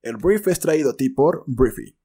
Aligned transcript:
El 0.00 0.16
brief 0.16 0.46
es 0.46 0.60
traído 0.60 0.90
a 0.90 0.96
ti 0.96 1.08
por 1.08 1.42
Briefy. 1.48 1.96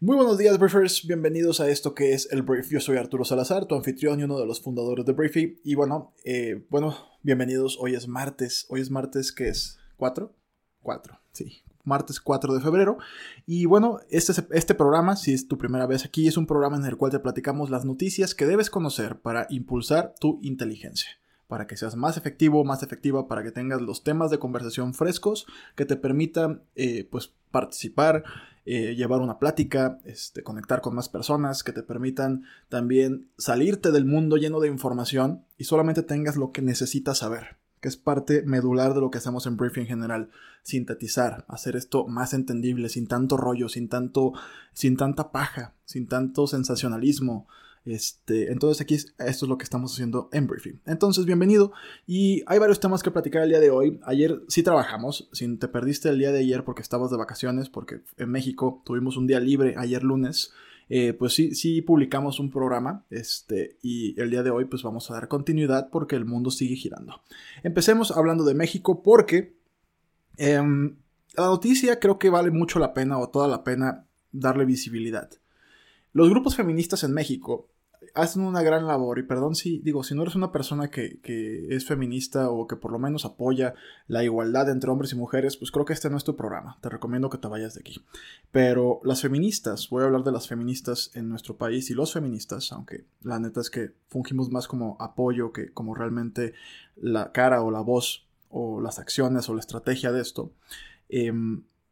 Muy 0.00 0.16
buenos 0.16 0.36
días, 0.36 0.58
Briefers. 0.58 1.06
Bienvenidos 1.06 1.60
a 1.60 1.70
esto 1.70 1.94
que 1.94 2.12
es 2.12 2.30
el 2.30 2.42
Brief. 2.42 2.68
Yo 2.68 2.78
soy 2.78 2.98
Arturo 2.98 3.24
Salazar, 3.24 3.64
tu 3.64 3.74
anfitrión 3.74 4.20
y 4.20 4.24
uno 4.24 4.38
de 4.38 4.44
los 4.44 4.60
fundadores 4.60 5.06
de 5.06 5.14
Briefy. 5.14 5.62
Y 5.64 5.76
bueno, 5.76 6.12
eh, 6.26 6.66
bueno, 6.68 7.13
bienvenidos. 7.24 7.78
Hoy 7.80 7.94
es 7.94 8.06
martes. 8.06 8.66
Hoy 8.68 8.82
es 8.82 8.90
martes, 8.90 9.32
¿qué 9.32 9.48
es? 9.48 9.78
¿4? 9.98 10.30
4, 10.82 11.20
sí. 11.32 11.62
Martes 11.82 12.20
4 12.20 12.54
de 12.54 12.60
febrero. 12.60 12.98
Y 13.46 13.64
bueno, 13.64 14.00
este, 14.10 14.32
este 14.50 14.74
programa, 14.74 15.16
si 15.16 15.32
es 15.32 15.48
tu 15.48 15.58
primera 15.58 15.86
vez 15.86 16.04
aquí, 16.04 16.28
es 16.28 16.36
un 16.36 16.46
programa 16.46 16.76
en 16.76 16.84
el 16.84 16.96
cual 16.96 17.10
te 17.10 17.18
platicamos 17.18 17.70
las 17.70 17.86
noticias 17.86 18.34
que 18.34 18.46
debes 18.46 18.70
conocer 18.70 19.20
para 19.20 19.46
impulsar 19.50 20.14
tu 20.20 20.38
inteligencia 20.42 21.10
para 21.46 21.66
que 21.66 21.76
seas 21.76 21.94
más 21.94 22.16
efectivo, 22.16 22.64
más 22.64 22.82
efectiva, 22.82 23.28
para 23.28 23.42
que 23.42 23.52
tengas 23.52 23.80
los 23.80 24.02
temas 24.02 24.30
de 24.30 24.38
conversación 24.38 24.94
frescos 24.94 25.46
que 25.76 25.84
te 25.84 25.96
permitan 25.96 26.62
eh, 26.74 27.06
pues 27.10 27.32
participar, 27.50 28.24
eh, 28.66 28.94
llevar 28.94 29.20
una 29.20 29.38
plática, 29.38 29.98
este, 30.04 30.42
conectar 30.42 30.80
con 30.80 30.94
más 30.94 31.10
personas, 31.10 31.62
que 31.62 31.72
te 31.72 31.82
permitan 31.82 32.44
también 32.70 33.28
salirte 33.36 33.92
del 33.92 34.06
mundo 34.06 34.36
lleno 34.36 34.58
de 34.60 34.68
información 34.68 35.44
y 35.58 35.64
solamente 35.64 36.02
tengas 36.02 36.36
lo 36.36 36.50
que 36.50 36.62
necesitas 36.62 37.18
saber, 37.18 37.56
que 37.80 37.88
es 37.88 37.98
parte 37.98 38.42
medular 38.42 38.94
de 38.94 39.00
lo 39.00 39.10
que 39.10 39.18
hacemos 39.18 39.46
en 39.46 39.58
Briefing 39.58 39.82
en 39.82 39.88
general, 39.88 40.30
sintetizar, 40.62 41.44
hacer 41.46 41.76
esto 41.76 42.06
más 42.06 42.32
entendible, 42.32 42.88
sin 42.88 43.06
tanto 43.06 43.36
rollo, 43.36 43.68
sin 43.68 43.90
tanto, 43.90 44.32
sin 44.72 44.96
tanta 44.96 45.30
paja, 45.30 45.74
sin 45.84 46.06
tanto 46.06 46.46
sensacionalismo, 46.46 47.46
este, 47.84 48.50
entonces 48.50 48.80
aquí 48.80 48.94
esto 48.94 49.14
es 49.18 49.42
lo 49.42 49.58
que 49.58 49.64
estamos 49.64 49.92
haciendo 49.92 50.28
en 50.32 50.46
Briefing. 50.46 50.80
Entonces, 50.86 51.26
bienvenido. 51.26 51.72
Y 52.06 52.42
hay 52.46 52.58
varios 52.58 52.80
temas 52.80 53.02
que 53.02 53.10
platicar 53.10 53.42
el 53.42 53.50
día 53.50 53.60
de 53.60 53.70
hoy. 53.70 54.00
Ayer 54.04 54.42
sí 54.48 54.62
trabajamos. 54.62 55.28
Si 55.32 55.56
te 55.56 55.68
perdiste 55.68 56.08
el 56.08 56.18
día 56.18 56.32
de 56.32 56.40
ayer 56.40 56.64
porque 56.64 56.82
estabas 56.82 57.10
de 57.10 57.18
vacaciones, 57.18 57.68
porque 57.68 58.00
en 58.16 58.30
México 58.30 58.82
tuvimos 58.84 59.16
un 59.16 59.26
día 59.26 59.40
libre 59.40 59.74
ayer 59.76 60.02
lunes. 60.02 60.52
Eh, 60.88 61.14
pues 61.14 61.32
sí, 61.32 61.54
sí 61.54 61.80
publicamos 61.80 62.40
un 62.40 62.50
programa, 62.50 63.06
este, 63.08 63.78
y 63.80 64.20
el 64.20 64.30
día 64.30 64.42
de 64.42 64.50
hoy 64.50 64.66
pues 64.66 64.82
vamos 64.82 65.10
a 65.10 65.14
dar 65.14 65.28
continuidad 65.28 65.88
porque 65.90 66.14
el 66.14 66.26
mundo 66.26 66.50
sigue 66.50 66.76
girando. 66.76 67.22
Empecemos 67.62 68.10
hablando 68.10 68.44
de 68.44 68.52
México 68.52 69.02
porque 69.02 69.56
em, 70.36 70.96
la 71.36 71.46
noticia 71.46 71.98
creo 72.00 72.18
que 72.18 72.28
vale 72.28 72.50
mucho 72.50 72.78
la 72.78 72.92
pena 72.92 73.18
o 73.18 73.30
toda 73.30 73.48
la 73.48 73.64
pena 73.64 74.06
darle 74.30 74.66
visibilidad. 74.66 75.30
Los 76.14 76.30
grupos 76.30 76.54
feministas 76.54 77.02
en 77.02 77.12
México 77.12 77.68
hacen 78.14 78.42
una 78.42 78.62
gran 78.62 78.86
labor 78.86 79.18
y 79.18 79.24
perdón 79.24 79.56
si 79.56 79.80
digo, 79.80 80.04
si 80.04 80.14
no 80.14 80.22
eres 80.22 80.36
una 80.36 80.52
persona 80.52 80.88
que, 80.88 81.18
es 81.68 81.84
feminista 81.84 82.50
o 82.50 82.68
que 82.68 82.76
por 82.76 82.92
lo 82.92 83.00
menos 83.00 83.24
apoya 83.24 83.74
la 84.06 84.22
igualdad 84.22 84.70
entre 84.70 84.90
hombres 84.90 85.12
y 85.12 85.16
mujeres, 85.16 85.56
pues 85.56 85.72
creo 85.72 85.84
que 85.84 85.92
este 85.92 86.10
no 86.10 86.16
es 86.16 86.22
tu 86.22 86.36
programa, 86.36 86.78
te 86.80 86.88
recomiendo 86.88 87.30
que 87.30 87.38
te 87.38 87.48
vayas 87.48 87.74
de 87.74 87.80
aquí. 87.80 88.00
Pero 88.52 89.00
las 89.02 89.22
feministas, 89.22 89.88
voy 89.90 90.02
a 90.02 90.06
hablar 90.06 90.22
de 90.22 90.30
las 90.30 90.46
feministas 90.46 91.10
en 91.14 91.28
nuestro 91.28 91.56
país 91.56 91.90
y 91.90 91.94
los 91.94 92.12
feministas, 92.12 92.70
aunque 92.70 93.06
la 93.22 93.40
neta 93.40 93.60
es 93.60 93.68
que 93.68 93.90
fungimos 94.08 94.50
más 94.50 94.68
como 94.68 94.96
apoyo 95.00 95.52
que 95.52 95.72
como 95.72 95.96
realmente 95.96 96.54
la 96.94 97.32
cara 97.32 97.60
o 97.62 97.72
la 97.72 97.80
voz 97.80 98.28
o 98.50 98.80
las 98.80 99.00
acciones 99.00 99.48
o 99.48 99.54
la 99.54 99.60
estrategia 99.60 100.12
de 100.12 100.20
esto. 100.20 100.52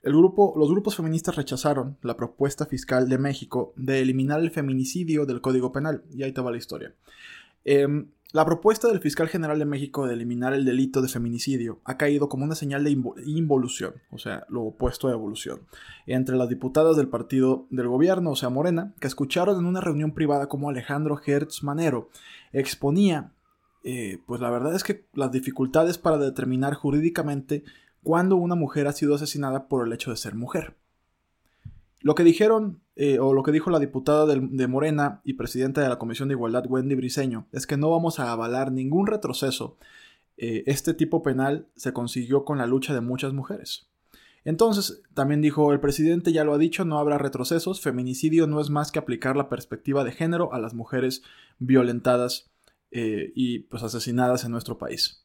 Em, 0.02 0.12
grupo, 0.12 0.54
los 0.56 0.70
grupos 0.70 0.96
feministas 0.96 1.36
rechazaron 1.36 1.96
la 2.02 2.16
propuesta 2.16 2.66
fiscal 2.66 3.08
de 3.08 3.18
México 3.18 3.72
de 3.76 4.00
eliminar 4.00 4.40
el 4.40 4.50
feminicidio 4.50 5.26
del 5.26 5.40
Código 5.40 5.72
Penal. 5.72 6.02
Y 6.14 6.22
ahí 6.22 6.32
te 6.32 6.40
va 6.40 6.50
la 6.50 6.56
historia. 6.58 6.94
Em, 7.64 8.08
la 8.32 8.46
propuesta 8.46 8.88
del 8.88 9.00
fiscal 9.00 9.28
general 9.28 9.58
de 9.58 9.66
México 9.66 10.06
de 10.06 10.14
eliminar 10.14 10.54
el 10.54 10.64
delito 10.64 11.02
de 11.02 11.08
feminicidio 11.08 11.80
ha 11.84 11.98
caído 11.98 12.30
como 12.30 12.44
una 12.44 12.54
señal 12.54 12.82
de 12.82 12.90
involución, 13.26 13.94
o 14.10 14.16
sea, 14.16 14.46
lo 14.48 14.62
opuesto 14.62 15.08
a 15.08 15.12
evolución, 15.12 15.60
entre 16.06 16.36
las 16.36 16.48
diputadas 16.48 16.96
del 16.96 17.08
partido 17.08 17.66
del 17.68 17.88
gobierno, 17.88 18.30
o 18.30 18.36
sea, 18.36 18.48
Morena, 18.48 18.94
que 19.00 19.06
escucharon 19.06 19.58
en 19.58 19.66
una 19.66 19.82
reunión 19.82 20.12
privada 20.12 20.48
como 20.48 20.70
Alejandro 20.70 21.20
Hertz 21.22 21.62
Manero 21.62 22.08
exponía, 22.54 23.32
eh, 23.84 24.18
pues 24.24 24.40
la 24.40 24.48
verdad 24.48 24.74
es 24.74 24.82
que 24.82 25.04
las 25.12 25.30
dificultades 25.30 25.98
para 25.98 26.16
determinar 26.16 26.72
jurídicamente 26.72 27.64
cuando 28.02 28.36
una 28.36 28.54
mujer 28.54 28.86
ha 28.86 28.92
sido 28.92 29.14
asesinada 29.14 29.68
por 29.68 29.86
el 29.86 29.92
hecho 29.92 30.10
de 30.10 30.16
ser 30.16 30.34
mujer. 30.34 30.76
Lo 32.00 32.14
que 32.14 32.24
dijeron, 32.24 32.82
eh, 32.96 33.20
o 33.20 33.32
lo 33.32 33.42
que 33.44 33.52
dijo 33.52 33.70
la 33.70 33.78
diputada 33.78 34.26
de, 34.26 34.66
Morena 34.66 35.20
y 35.24 35.34
presidenta 35.34 35.80
de 35.80 35.88
la 35.88 35.98
Comisión 35.98 36.28
de 36.28 36.34
Igualdad, 36.34 36.64
Wendy 36.68 36.96
Briseño, 36.96 37.46
es 37.52 37.66
que 37.66 37.76
no 37.76 37.90
vamos 37.90 38.18
a 38.18 38.32
avalar 38.32 38.72
ningún 38.72 39.06
retroceso. 39.06 39.78
Eh, 40.36 40.64
este 40.66 40.94
tipo 40.94 41.22
penal 41.22 41.68
se 41.76 41.92
consiguió 41.92 42.44
con 42.44 42.58
la 42.58 42.66
lucha 42.66 42.92
de 42.92 43.00
muchas 43.00 43.32
mujeres. 43.32 43.88
Entonces, 44.44 45.02
también 45.14 45.40
dijo 45.40 45.72
el 45.72 45.78
presidente, 45.78 46.32
ya 46.32 46.42
lo 46.42 46.54
ha 46.54 46.58
dicho, 46.58 46.84
no 46.84 46.98
habrá 46.98 47.18
retrocesos, 47.18 47.80
feminicidio 47.80 48.48
no 48.48 48.60
es 48.60 48.70
más 48.70 48.90
que 48.90 48.98
aplicar 48.98 49.36
la 49.36 49.48
perspectiva 49.48 50.02
de 50.02 50.10
género 50.10 50.52
a 50.52 50.58
las 50.58 50.74
mujeres 50.74 51.22
violentadas 51.60 52.50
eh, 52.90 53.32
y 53.36 53.60
pues 53.60 53.84
asesinadas 53.84 54.44
en 54.44 54.50
nuestro 54.50 54.78
país. 54.78 55.21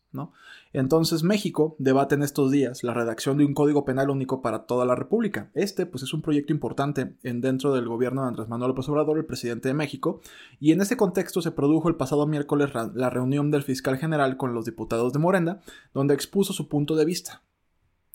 Entonces 0.74 1.24
México 1.24 1.76
debate 1.80 2.16
en 2.16 2.24
estos 2.24 2.52
días 2.52 2.84
la 2.84 2.94
redacción 2.94 3.38
de 3.38 3.46
un 3.46 3.54
código 3.54 3.86
penal 3.86 4.10
único 4.10 4.42
para 4.42 4.66
toda 4.66 4.86
la 4.86 4.96
República. 4.96 5.52
Este 5.54 5.86
pues 5.86 6.04
es 6.04 6.14
un 6.14 6.22
proyecto 6.22 6.54
importante 6.54 7.16
en 7.24 7.42
dentro 7.42 7.74
del 7.74 7.88
gobierno 7.88 8.22
de 8.22 8.30
Andrés 8.30 8.48
Manuel 8.48 8.70
López 8.70 8.90
Obrador, 8.90 9.18
el 9.18 9.26
presidente 9.26 9.70
de 9.70 9.74
México, 9.74 10.22
y 10.60 10.72
en 10.72 10.82
este 10.82 10.98
contexto 10.98 11.42
se 11.42 11.52
produjo 11.52 11.90
el 11.90 11.96
pasado 11.96 12.28
miércoles 12.28 12.72
la 12.94 13.10
reunión 13.10 13.52
del 13.52 13.64
fiscal 13.64 13.98
general 13.98 14.38
con 14.38 14.54
los 14.54 14.66
diputados 14.66 15.14
de 15.14 15.20
Morena, 15.20 15.62
donde 15.94 16.14
expuso 16.14 16.54
su 16.54 16.68
punto 16.68 16.96
de 16.96 17.06
vista. 17.06 17.44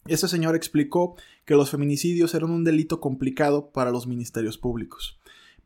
Este 0.06 0.26
señor 0.26 0.56
explicó 0.56 1.14
que 1.44 1.54
los 1.54 1.70
feminicidios 1.70 2.34
eran 2.34 2.50
un 2.50 2.64
delito 2.64 3.00
complicado 3.00 3.70
para 3.70 3.92
los 3.92 4.06
ministerios 4.06 4.58
públicos 4.58 5.20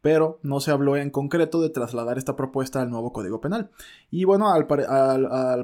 pero 0.07 0.39
no 0.45 0.61
se 0.61 0.71
habló 0.71 0.97
en 0.97 1.11
concreto 1.11 1.61
de 1.61 1.69
trasladar 1.69 2.17
esta 2.17 2.37
propuesta 2.37 2.81
al 2.81 2.91
nuevo 2.91 3.13
Código 3.13 3.41
Penal. 3.41 3.71
Y 4.09 4.23
bueno, 4.23 4.53
al, 4.53 4.69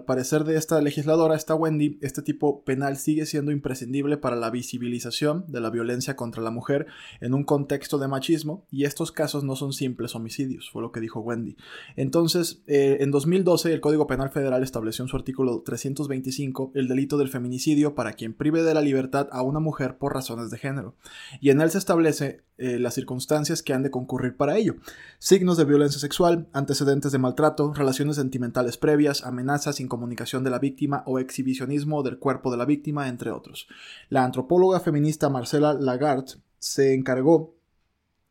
parecer 0.04 0.42
de 0.42 0.56
esta 0.56 0.80
legisladora, 0.80 1.36
esta 1.36 1.54
Wendy, 1.54 2.00
este 2.02 2.22
tipo 2.22 2.64
penal 2.64 2.96
sigue 2.96 3.24
siendo 3.24 3.52
imprescindible 3.52 4.16
para 4.16 4.34
la 4.34 4.50
visibilización 4.50 5.44
de 5.46 5.60
la 5.60 5.70
violencia 5.70 6.16
contra 6.16 6.42
la 6.42 6.50
mujer 6.50 6.88
en 7.20 7.34
un 7.34 7.44
contexto 7.44 7.98
de 7.98 8.08
machismo, 8.08 8.66
y 8.68 8.82
estos 8.82 9.12
casos 9.12 9.44
no 9.44 9.54
son 9.54 9.72
simples 9.72 10.16
homicidios, 10.16 10.68
fue 10.72 10.82
lo 10.82 10.90
que 10.90 10.98
dijo 10.98 11.20
Wendy. 11.20 11.56
Entonces, 11.94 12.64
eh, 12.66 12.96
en 12.98 13.12
2012, 13.12 13.72
el 13.72 13.80
Código 13.80 14.08
Penal 14.08 14.30
Federal 14.30 14.64
estableció 14.64 15.04
en 15.04 15.08
su 15.08 15.16
artículo 15.16 15.62
325 15.64 16.72
el 16.74 16.88
delito 16.88 17.16
del 17.16 17.28
feminicidio 17.28 17.94
para 17.94 18.14
quien 18.14 18.34
prive 18.34 18.64
de 18.64 18.74
la 18.74 18.82
libertad 18.82 19.28
a 19.30 19.42
una 19.42 19.60
mujer 19.60 19.98
por 19.98 20.14
razones 20.14 20.50
de 20.50 20.58
género, 20.58 20.96
y 21.40 21.50
en 21.50 21.60
él 21.60 21.70
se 21.70 21.78
establece 21.78 22.42
eh, 22.58 22.78
las 22.78 22.94
circunstancias 22.94 23.62
que 23.62 23.72
han 23.72 23.82
de 23.82 23.90
concurrir 23.90 24.31
para 24.34 24.56
ello. 24.56 24.74
Signos 25.18 25.56
de 25.56 25.64
violencia 25.64 26.00
sexual, 26.00 26.48
antecedentes 26.52 27.12
de 27.12 27.18
maltrato, 27.18 27.72
relaciones 27.72 28.16
sentimentales 28.16 28.76
previas, 28.76 29.24
amenazas, 29.24 29.80
incomunicación 29.80 30.44
de 30.44 30.50
la 30.50 30.58
víctima 30.58 31.02
o 31.06 31.18
exhibicionismo 31.18 32.02
del 32.02 32.18
cuerpo 32.18 32.50
de 32.50 32.56
la 32.56 32.64
víctima, 32.64 33.08
entre 33.08 33.30
otros. 33.30 33.68
La 34.08 34.24
antropóloga 34.24 34.80
feminista 34.80 35.28
Marcela 35.28 35.74
Lagarde 35.74 36.34
se 36.58 36.94
encargó 36.94 37.54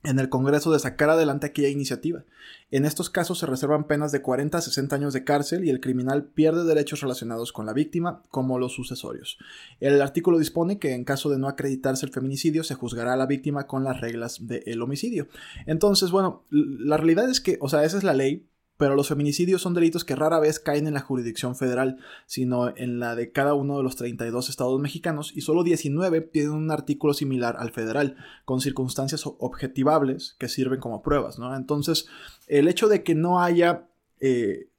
en 0.03 0.19
el 0.19 0.29
Congreso 0.29 0.71
de 0.71 0.79
sacar 0.79 1.09
adelante 1.09 1.47
aquella 1.47 1.69
iniciativa. 1.69 2.23
En 2.71 2.85
estos 2.85 3.09
casos 3.09 3.39
se 3.39 3.45
reservan 3.45 3.85
penas 3.85 4.11
de 4.11 4.21
40 4.21 4.57
a 4.57 4.61
60 4.61 4.95
años 4.95 5.13
de 5.13 5.23
cárcel 5.23 5.65
y 5.65 5.69
el 5.69 5.79
criminal 5.79 6.23
pierde 6.25 6.63
derechos 6.63 7.01
relacionados 7.01 7.51
con 7.51 7.65
la 7.65 7.73
víctima, 7.73 8.23
como 8.29 8.57
los 8.57 8.73
sucesorios. 8.73 9.37
El 9.79 10.01
artículo 10.01 10.39
dispone 10.39 10.79
que 10.79 10.93
en 10.93 11.03
caso 11.03 11.29
de 11.29 11.37
no 11.37 11.47
acreditarse 11.47 12.05
el 12.05 12.11
feminicidio 12.11 12.63
se 12.63 12.75
juzgará 12.75 13.13
a 13.13 13.17
la 13.17 13.27
víctima 13.27 13.67
con 13.67 13.83
las 13.83 14.01
reglas 14.01 14.47
del 14.47 14.81
homicidio. 14.81 15.27
Entonces, 15.65 16.11
bueno, 16.11 16.45
la 16.49 16.97
realidad 16.97 17.29
es 17.29 17.41
que, 17.41 17.57
o 17.61 17.69
sea, 17.69 17.83
esa 17.83 17.97
es 17.97 18.03
la 18.03 18.13
ley, 18.13 18.47
pero 18.81 18.95
los 18.95 19.09
feminicidios 19.09 19.61
son 19.61 19.75
delitos 19.75 20.03
que 20.03 20.15
rara 20.15 20.39
vez 20.39 20.59
caen 20.59 20.87
en 20.87 20.95
la 20.95 21.01
jurisdicción 21.01 21.55
federal, 21.55 21.99
sino 22.25 22.75
en 22.75 22.97
la 22.97 23.15
de 23.15 23.31
cada 23.31 23.53
uno 23.53 23.77
de 23.77 23.83
los 23.83 23.95
32 23.95 24.49
estados 24.49 24.81
mexicanos, 24.81 25.33
y 25.35 25.41
solo 25.41 25.61
19 25.61 26.21
tienen 26.21 26.53
un 26.53 26.71
artículo 26.71 27.13
similar 27.13 27.57
al 27.59 27.69
federal, 27.69 28.15
con 28.43 28.59
circunstancias 28.59 29.21
objetivables 29.27 30.35
que 30.39 30.47
sirven 30.47 30.79
como 30.79 31.03
pruebas, 31.03 31.37
¿no? 31.37 31.55
Entonces, 31.55 32.07
el 32.47 32.67
hecho 32.67 32.87
de 32.87 33.03
que 33.03 33.13
no 33.13 33.39
haya 33.39 33.87
eh, 34.19 34.71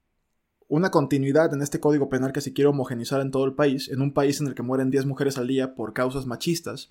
una 0.66 0.90
continuidad 0.90 1.54
en 1.54 1.62
este 1.62 1.78
código 1.78 2.08
penal 2.08 2.32
que 2.32 2.40
se 2.40 2.52
quiere 2.52 2.70
homogenizar 2.70 3.20
en 3.20 3.30
todo 3.30 3.44
el 3.44 3.54
país, 3.54 3.88
en 3.88 4.02
un 4.02 4.12
país 4.12 4.40
en 4.40 4.48
el 4.48 4.56
que 4.56 4.64
mueren 4.64 4.90
10 4.90 5.06
mujeres 5.06 5.38
al 5.38 5.46
día 5.46 5.76
por 5.76 5.92
causas 5.92 6.26
machistas, 6.26 6.90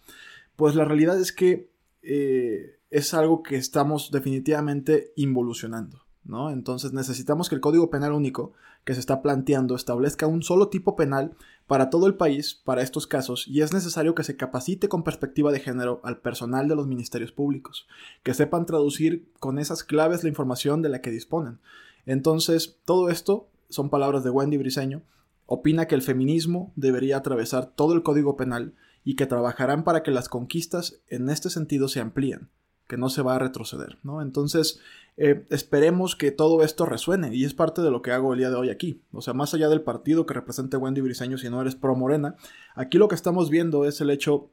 pues 0.55 0.75
la 0.75 0.85
realidad 0.85 1.19
es 1.19 1.33
que 1.33 1.73
eh, 2.03 2.79
es 2.89 3.13
algo 3.13 3.43
que 3.43 3.57
estamos 3.57 4.11
definitivamente 4.11 5.11
involucionando. 5.17 6.05
Entonces 6.49 6.93
necesitamos 6.93 7.49
que 7.49 7.55
el 7.55 7.61
Código 7.61 7.89
Penal 7.89 8.13
único 8.13 8.53
que 8.85 8.93
se 8.93 8.99
está 8.99 9.21
planteando 9.21 9.75
establezca 9.75 10.27
un 10.27 10.43
solo 10.43 10.69
tipo 10.69 10.95
penal 10.95 11.35
para 11.67 11.89
todo 11.89 12.07
el 12.07 12.15
país 12.15 12.55
para 12.63 12.81
estos 12.81 13.05
casos 13.05 13.47
y 13.47 13.61
es 13.61 13.73
necesario 13.73 14.15
que 14.15 14.23
se 14.23 14.37
capacite 14.37 14.87
con 14.87 15.03
perspectiva 15.03 15.51
de 15.51 15.59
género 15.59 15.99
al 16.03 16.19
personal 16.19 16.67
de 16.67 16.75
los 16.75 16.87
ministerios 16.87 17.31
públicos, 17.31 17.87
que 18.23 18.33
sepan 18.33 18.65
traducir 18.65 19.29
con 19.39 19.59
esas 19.59 19.83
claves 19.83 20.23
la 20.23 20.29
información 20.29 20.81
de 20.81 20.89
la 20.89 21.01
que 21.01 21.11
disponen. 21.11 21.59
Entonces, 22.05 22.77
todo 22.85 23.09
esto 23.09 23.49
son 23.69 23.89
palabras 23.89 24.23
de 24.23 24.29
Wendy 24.29 24.57
Briseño, 24.57 25.03
opina 25.45 25.87
que 25.87 25.95
el 25.95 26.01
feminismo 26.01 26.71
debería 26.75 27.17
atravesar 27.17 27.65
todo 27.75 27.93
el 27.93 28.03
código 28.03 28.37
penal 28.37 28.73
y 29.03 29.15
que 29.15 29.25
trabajarán 29.25 29.83
para 29.83 30.01
que 30.01 30.11
las 30.11 30.29
conquistas 30.29 31.01
en 31.07 31.29
este 31.29 31.49
sentido 31.49 31.87
se 31.87 31.99
amplíen 31.99 32.49
que 32.91 32.97
no 32.97 33.09
se 33.09 33.21
va 33.21 33.35
a 33.35 33.39
retroceder, 33.39 33.99
¿no? 34.03 34.21
Entonces, 34.21 34.81
eh, 35.15 35.45
esperemos 35.49 36.17
que 36.17 36.31
todo 36.31 36.61
esto 36.61 36.85
resuene 36.85 37.33
y 37.33 37.45
es 37.45 37.53
parte 37.53 37.81
de 37.81 37.89
lo 37.89 38.01
que 38.01 38.11
hago 38.11 38.33
el 38.33 38.39
día 38.39 38.49
de 38.49 38.57
hoy 38.57 38.69
aquí. 38.69 39.01
O 39.13 39.21
sea, 39.21 39.33
más 39.33 39.53
allá 39.53 39.69
del 39.69 39.79
partido 39.79 40.25
que 40.25 40.33
represente 40.33 40.75
Wendy 40.75 40.99
Briseño 40.99 41.37
si 41.37 41.49
no 41.49 41.61
eres 41.61 41.75
pro 41.75 41.95
Morena, 41.95 42.35
aquí 42.75 42.97
lo 42.97 43.07
que 43.07 43.15
estamos 43.15 43.49
viendo 43.49 43.85
es 43.85 44.01
el 44.01 44.09
hecho 44.09 44.51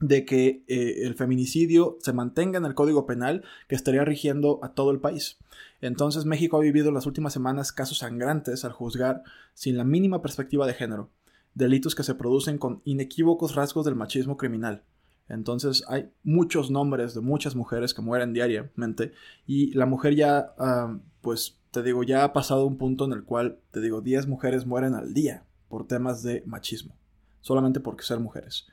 de 0.00 0.24
que 0.24 0.64
eh, 0.66 1.02
el 1.02 1.14
feminicidio 1.14 1.98
se 2.00 2.14
mantenga 2.14 2.56
en 2.56 2.64
el 2.64 2.74
Código 2.74 3.04
Penal 3.04 3.44
que 3.68 3.74
estaría 3.74 4.02
rigiendo 4.02 4.60
a 4.62 4.72
todo 4.72 4.90
el 4.90 5.00
país. 5.00 5.36
Entonces 5.82 6.24
México 6.24 6.56
ha 6.56 6.60
vivido 6.60 6.88
en 6.88 6.94
las 6.94 7.04
últimas 7.04 7.34
semanas 7.34 7.70
casos 7.70 7.98
sangrantes 7.98 8.64
al 8.64 8.72
juzgar 8.72 9.24
sin 9.52 9.76
la 9.76 9.84
mínima 9.84 10.22
perspectiva 10.22 10.66
de 10.66 10.72
género, 10.72 11.10
delitos 11.52 11.94
que 11.94 12.02
se 12.02 12.14
producen 12.14 12.56
con 12.56 12.80
inequívocos 12.86 13.54
rasgos 13.54 13.84
del 13.84 13.94
machismo 13.94 14.38
criminal, 14.38 14.84
entonces 15.28 15.84
hay 15.88 16.10
muchos 16.22 16.70
nombres 16.70 17.14
de 17.14 17.20
muchas 17.20 17.56
mujeres 17.56 17.94
que 17.94 18.02
mueren 18.02 18.32
diariamente 18.32 19.12
y 19.46 19.72
la 19.72 19.86
mujer 19.86 20.14
ya, 20.14 20.54
ah, 20.58 20.98
pues 21.20 21.58
te 21.70 21.82
digo, 21.82 22.02
ya 22.02 22.24
ha 22.24 22.32
pasado 22.32 22.66
un 22.66 22.78
punto 22.78 23.04
en 23.04 23.12
el 23.12 23.24
cual, 23.24 23.58
te 23.70 23.80
digo, 23.80 24.00
10 24.00 24.26
mujeres 24.26 24.66
mueren 24.66 24.94
al 24.94 25.14
día 25.14 25.44
por 25.68 25.86
temas 25.86 26.22
de 26.22 26.42
machismo, 26.46 26.96
solamente 27.40 27.80
porque 27.80 28.04
ser 28.04 28.20
mujeres. 28.20 28.66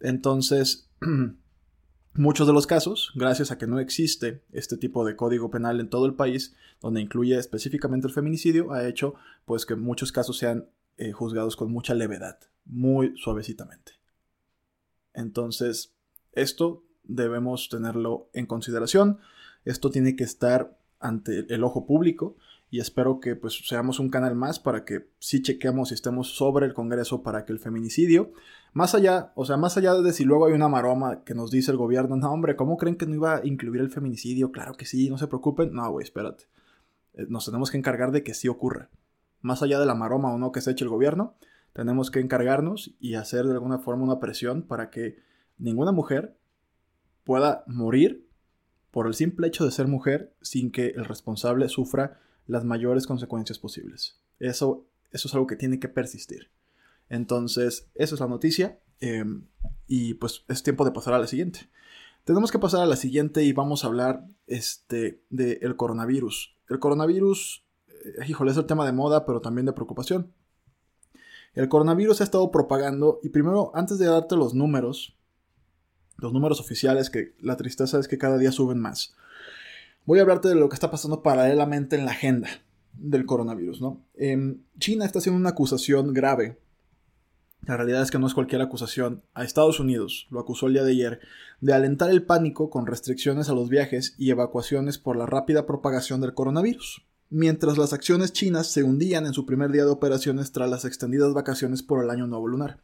Entonces, 0.00 0.88
muchos 2.14 2.46
de 2.46 2.52
los 2.52 2.66
casos, 2.66 3.12
gracias 3.14 3.50
a 3.50 3.58
que 3.58 3.66
no 3.66 3.80
existe 3.80 4.42
este 4.52 4.76
tipo 4.76 5.04
de 5.04 5.16
código 5.16 5.50
penal 5.50 5.80
en 5.80 5.90
todo 5.90 6.06
el 6.06 6.14
país, 6.14 6.54
donde 6.80 7.00
incluye 7.00 7.36
específicamente 7.36 8.06
el 8.06 8.14
feminicidio, 8.14 8.72
ha 8.72 8.86
hecho 8.88 9.14
pues 9.44 9.66
que 9.66 9.74
muchos 9.74 10.12
casos 10.12 10.38
sean 10.38 10.70
eh, 10.96 11.12
juzgados 11.12 11.56
con 11.56 11.70
mucha 11.70 11.94
levedad, 11.94 12.38
muy 12.64 13.14
suavecitamente. 13.16 13.97
Entonces, 15.18 15.94
esto 16.32 16.84
debemos 17.02 17.68
tenerlo 17.68 18.30
en 18.32 18.46
consideración. 18.46 19.18
Esto 19.64 19.90
tiene 19.90 20.14
que 20.14 20.24
estar 20.24 20.78
ante 21.00 21.52
el 21.52 21.64
ojo 21.64 21.86
público 21.86 22.36
y 22.70 22.80
espero 22.80 23.18
que 23.18 23.34
pues 23.34 23.62
seamos 23.66 23.98
un 23.98 24.10
canal 24.10 24.36
más 24.36 24.60
para 24.60 24.84
que 24.84 25.08
sí 25.18 25.42
chequeemos 25.42 25.90
y 25.90 25.94
estemos 25.94 26.36
sobre 26.36 26.66
el 26.66 26.74
Congreso 26.74 27.22
para 27.22 27.44
que 27.44 27.52
el 27.52 27.58
feminicidio, 27.58 28.32
más 28.72 28.94
allá, 28.94 29.32
o 29.34 29.44
sea, 29.44 29.56
más 29.56 29.76
allá 29.76 29.94
de 29.94 30.12
si 30.12 30.24
luego 30.24 30.46
hay 30.46 30.52
una 30.52 30.68
maroma 30.68 31.24
que 31.24 31.34
nos 31.34 31.50
dice 31.50 31.70
el 31.72 31.78
gobierno, 31.78 32.14
no 32.16 32.30
hombre, 32.30 32.56
¿cómo 32.56 32.76
creen 32.76 32.96
que 32.96 33.06
no 33.06 33.14
iba 33.14 33.36
a 33.36 33.46
incluir 33.46 33.80
el 33.80 33.90
feminicidio? 33.90 34.52
Claro 34.52 34.74
que 34.74 34.86
sí, 34.86 35.10
no 35.10 35.18
se 35.18 35.26
preocupen. 35.26 35.72
No, 35.72 35.90
güey, 35.90 36.04
espérate. 36.04 36.44
Eh, 37.14 37.26
nos 37.28 37.46
tenemos 37.46 37.70
que 37.70 37.78
encargar 37.78 38.12
de 38.12 38.22
que 38.22 38.34
sí 38.34 38.46
ocurra. 38.46 38.90
Más 39.40 39.62
allá 39.62 39.80
de 39.80 39.86
la 39.86 39.94
maroma 39.94 40.32
o 40.32 40.38
no 40.38 40.52
que 40.52 40.60
se 40.60 40.70
eche 40.70 40.84
el 40.84 40.90
gobierno, 40.90 41.34
tenemos 41.72 42.10
que 42.10 42.20
encargarnos 42.20 42.94
y 43.00 43.14
hacer 43.14 43.46
de 43.46 43.52
alguna 43.52 43.78
forma 43.78 44.04
una 44.04 44.20
presión 44.20 44.62
para 44.62 44.90
que 44.90 45.18
ninguna 45.58 45.92
mujer 45.92 46.36
pueda 47.24 47.64
morir 47.66 48.26
por 48.90 49.06
el 49.06 49.14
simple 49.14 49.48
hecho 49.48 49.64
de 49.64 49.70
ser 49.70 49.86
mujer 49.86 50.34
sin 50.40 50.70
que 50.70 50.88
el 50.88 51.04
responsable 51.04 51.68
sufra 51.68 52.20
las 52.46 52.64
mayores 52.64 53.06
consecuencias 53.06 53.58
posibles. 53.58 54.18
Eso, 54.38 54.86
eso 55.12 55.28
es 55.28 55.34
algo 55.34 55.46
que 55.46 55.56
tiene 55.56 55.78
que 55.78 55.88
persistir. 55.88 56.50
Entonces, 57.08 57.88
esa 57.94 58.14
es 58.14 58.20
la 58.20 58.26
noticia. 58.26 58.78
Em, 59.00 59.46
y 59.86 60.14
pues 60.14 60.44
es 60.48 60.62
tiempo 60.62 60.84
de 60.84 60.90
pasar 60.90 61.14
a 61.14 61.18
la 61.18 61.26
siguiente. 61.26 61.68
Tenemos 62.24 62.50
que 62.50 62.58
pasar 62.58 62.82
a 62.82 62.86
la 62.86 62.96
siguiente 62.96 63.44
y 63.44 63.52
vamos 63.52 63.84
a 63.84 63.86
hablar 63.86 64.26
este, 64.46 65.22
del 65.30 65.76
coronavirus. 65.76 66.56
El 66.68 66.78
coronavirus, 66.78 67.64
eh, 67.88 68.34
es 68.48 68.56
el 68.56 68.66
tema 68.66 68.84
de 68.84 68.92
moda, 68.92 69.24
pero 69.24 69.40
también 69.40 69.66
de 69.66 69.72
preocupación. 69.72 70.32
El 71.54 71.68
coronavirus 71.68 72.18
se 72.18 72.22
ha 72.22 72.24
estado 72.24 72.50
propagando 72.50 73.20
y 73.22 73.30
primero, 73.30 73.70
antes 73.74 73.98
de 73.98 74.06
darte 74.06 74.36
los 74.36 74.54
números, 74.54 75.16
los 76.16 76.32
números 76.32 76.60
oficiales, 76.60 77.10
que 77.10 77.34
la 77.40 77.56
tristeza 77.56 77.98
es 77.98 78.08
que 78.08 78.18
cada 78.18 78.38
día 78.38 78.52
suben 78.52 78.78
más, 78.78 79.14
voy 80.04 80.18
a 80.18 80.22
hablarte 80.22 80.48
de 80.48 80.54
lo 80.54 80.68
que 80.68 80.74
está 80.74 80.90
pasando 80.90 81.22
paralelamente 81.22 81.96
en 81.96 82.04
la 82.04 82.12
agenda 82.12 82.48
del 82.92 83.26
coronavirus. 83.26 83.80
Em, 84.14 84.62
China 84.78 85.04
está 85.04 85.18
haciendo 85.20 85.38
una 85.38 85.50
acusación 85.50 86.12
grave. 86.12 86.58
La 87.62 87.76
realidad 87.76 88.02
es 88.02 88.10
que 88.10 88.18
no 88.18 88.26
es 88.26 88.34
cualquier 88.34 88.62
acusación. 88.62 89.22
A 89.34 89.44
Estados 89.44 89.80
Unidos, 89.80 90.26
lo 90.30 90.40
acusó 90.40 90.66
el 90.66 90.74
día 90.74 90.84
de 90.84 90.92
ayer, 90.92 91.20
de 91.60 91.74
alentar 91.74 92.10
el 92.10 92.24
pánico 92.24 92.70
con 92.70 92.86
restricciones 92.86 93.48
a 93.48 93.54
los 93.54 93.68
viajes 93.68 94.14
y 94.16 94.30
evacuaciones 94.30 94.98
por 94.98 95.16
la 95.16 95.26
rápida 95.26 95.66
propagación 95.66 96.20
del 96.20 96.34
coronavirus 96.34 97.07
mientras 97.30 97.78
las 97.78 97.92
acciones 97.92 98.32
chinas 98.32 98.70
se 98.70 98.82
hundían 98.82 99.26
en 99.26 99.32
su 99.32 99.46
primer 99.46 99.70
día 99.70 99.84
de 99.84 99.90
operaciones 99.90 100.52
tras 100.52 100.70
las 100.70 100.84
extendidas 100.84 101.34
vacaciones 101.34 101.82
por 101.82 102.02
el 102.02 102.10
año 102.10 102.26
nuevo 102.26 102.48
lunar. 102.48 102.80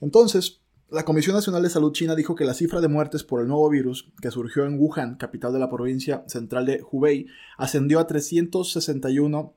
Entonces, 0.00 0.60
la 0.90 1.04
Comisión 1.04 1.36
Nacional 1.36 1.62
de 1.62 1.70
Salud 1.70 1.92
China 1.92 2.16
dijo 2.16 2.34
que 2.34 2.44
la 2.44 2.54
cifra 2.54 2.80
de 2.80 2.88
muertes 2.88 3.22
por 3.22 3.40
el 3.40 3.48
nuevo 3.48 3.68
virus, 3.70 4.12
que 4.20 4.30
surgió 4.30 4.66
en 4.66 4.78
Wuhan, 4.78 5.16
capital 5.16 5.52
de 5.52 5.60
la 5.60 5.70
provincia 5.70 6.24
central 6.26 6.66
de 6.66 6.82
Hubei, 6.90 7.26
ascendió 7.58 8.00
a 8.00 8.06
361 8.06 9.54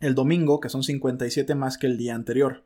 el 0.00 0.14
domingo, 0.14 0.60
que 0.60 0.70
son 0.70 0.82
57 0.82 1.54
más 1.54 1.76
que 1.76 1.86
el 1.86 1.98
día 1.98 2.14
anterior. 2.14 2.64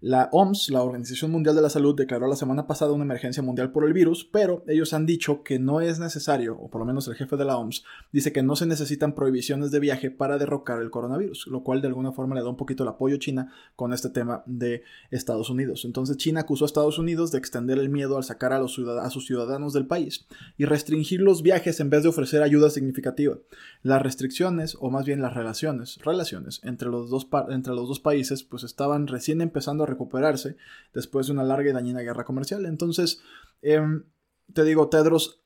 La 0.00 0.28
OMS, 0.32 0.68
la 0.70 0.82
Organización 0.82 1.30
Mundial 1.30 1.56
de 1.56 1.62
la 1.62 1.70
Salud, 1.70 1.94
declaró 1.94 2.26
la 2.26 2.36
semana 2.36 2.66
pasada 2.66 2.92
una 2.92 3.04
emergencia 3.04 3.42
mundial 3.42 3.72
por 3.72 3.84
el 3.84 3.92
virus, 3.92 4.28
pero 4.30 4.62
ellos 4.66 4.92
han 4.92 5.06
dicho 5.06 5.42
que 5.42 5.58
no 5.58 5.80
es 5.80 5.98
necesario, 5.98 6.58
o 6.58 6.68
por 6.68 6.80
lo 6.80 6.84
menos 6.84 7.08
el 7.08 7.14
jefe 7.14 7.36
de 7.36 7.44
la 7.44 7.56
OMS 7.56 7.84
dice 8.12 8.32
que 8.32 8.42
no 8.42 8.56
se 8.56 8.66
necesitan 8.66 9.14
prohibiciones 9.14 9.70
de 9.70 9.80
viaje 9.80 10.10
para 10.10 10.36
derrocar 10.36 10.82
el 10.82 10.90
coronavirus, 10.90 11.46
lo 11.46 11.62
cual 11.62 11.80
de 11.80 11.88
alguna 11.88 12.12
forma 12.12 12.34
le 12.34 12.42
da 12.42 12.48
un 12.48 12.56
poquito 12.56 12.82
el 12.82 12.90
apoyo 12.90 13.16
a 13.16 13.18
China 13.18 13.52
con 13.76 13.92
este 13.92 14.10
tema 14.10 14.42
de 14.46 14.82
Estados 15.10 15.48
Unidos. 15.48 15.84
Entonces 15.84 16.16
China 16.16 16.40
acusó 16.40 16.64
a 16.64 16.66
Estados 16.66 16.98
Unidos 16.98 17.30
de 17.30 17.38
extender 17.38 17.78
el 17.78 17.88
miedo 17.88 18.16
al 18.16 18.24
sacar 18.24 18.52
a, 18.52 18.58
los 18.58 18.78
a 18.78 19.10
sus 19.10 19.26
ciudadanos 19.26 19.72
del 19.72 19.86
país 19.86 20.26
y 20.58 20.64
restringir 20.64 21.20
los 21.20 21.42
viajes 21.42 21.80
en 21.80 21.90
vez 21.90 22.02
de 22.02 22.08
ofrecer 22.08 22.42
ayuda 22.42 22.70
significativa. 22.70 23.38
Las 23.82 24.02
restricciones, 24.02 24.76
o 24.80 24.90
más 24.90 25.06
bien 25.06 25.22
las 25.22 25.34
relaciones, 25.34 25.98
relaciones 26.04 26.60
entre 26.62 26.88
los 26.88 27.10
dos, 27.10 27.26
entre 27.48 27.74
los 27.74 27.88
dos 27.88 28.00
países, 28.00 28.42
pues 28.42 28.64
estaban 28.64 29.06
recién 29.06 29.40
empezando 29.40 29.83
recuperarse 29.86 30.56
después 30.92 31.26
de 31.26 31.32
una 31.32 31.44
larga 31.44 31.70
y 31.70 31.72
dañina 31.72 32.00
guerra 32.00 32.24
comercial. 32.24 32.66
Entonces, 32.66 33.20
em, 33.62 34.04
te 34.52 34.64
digo, 34.64 34.88
Tedros, 34.88 35.40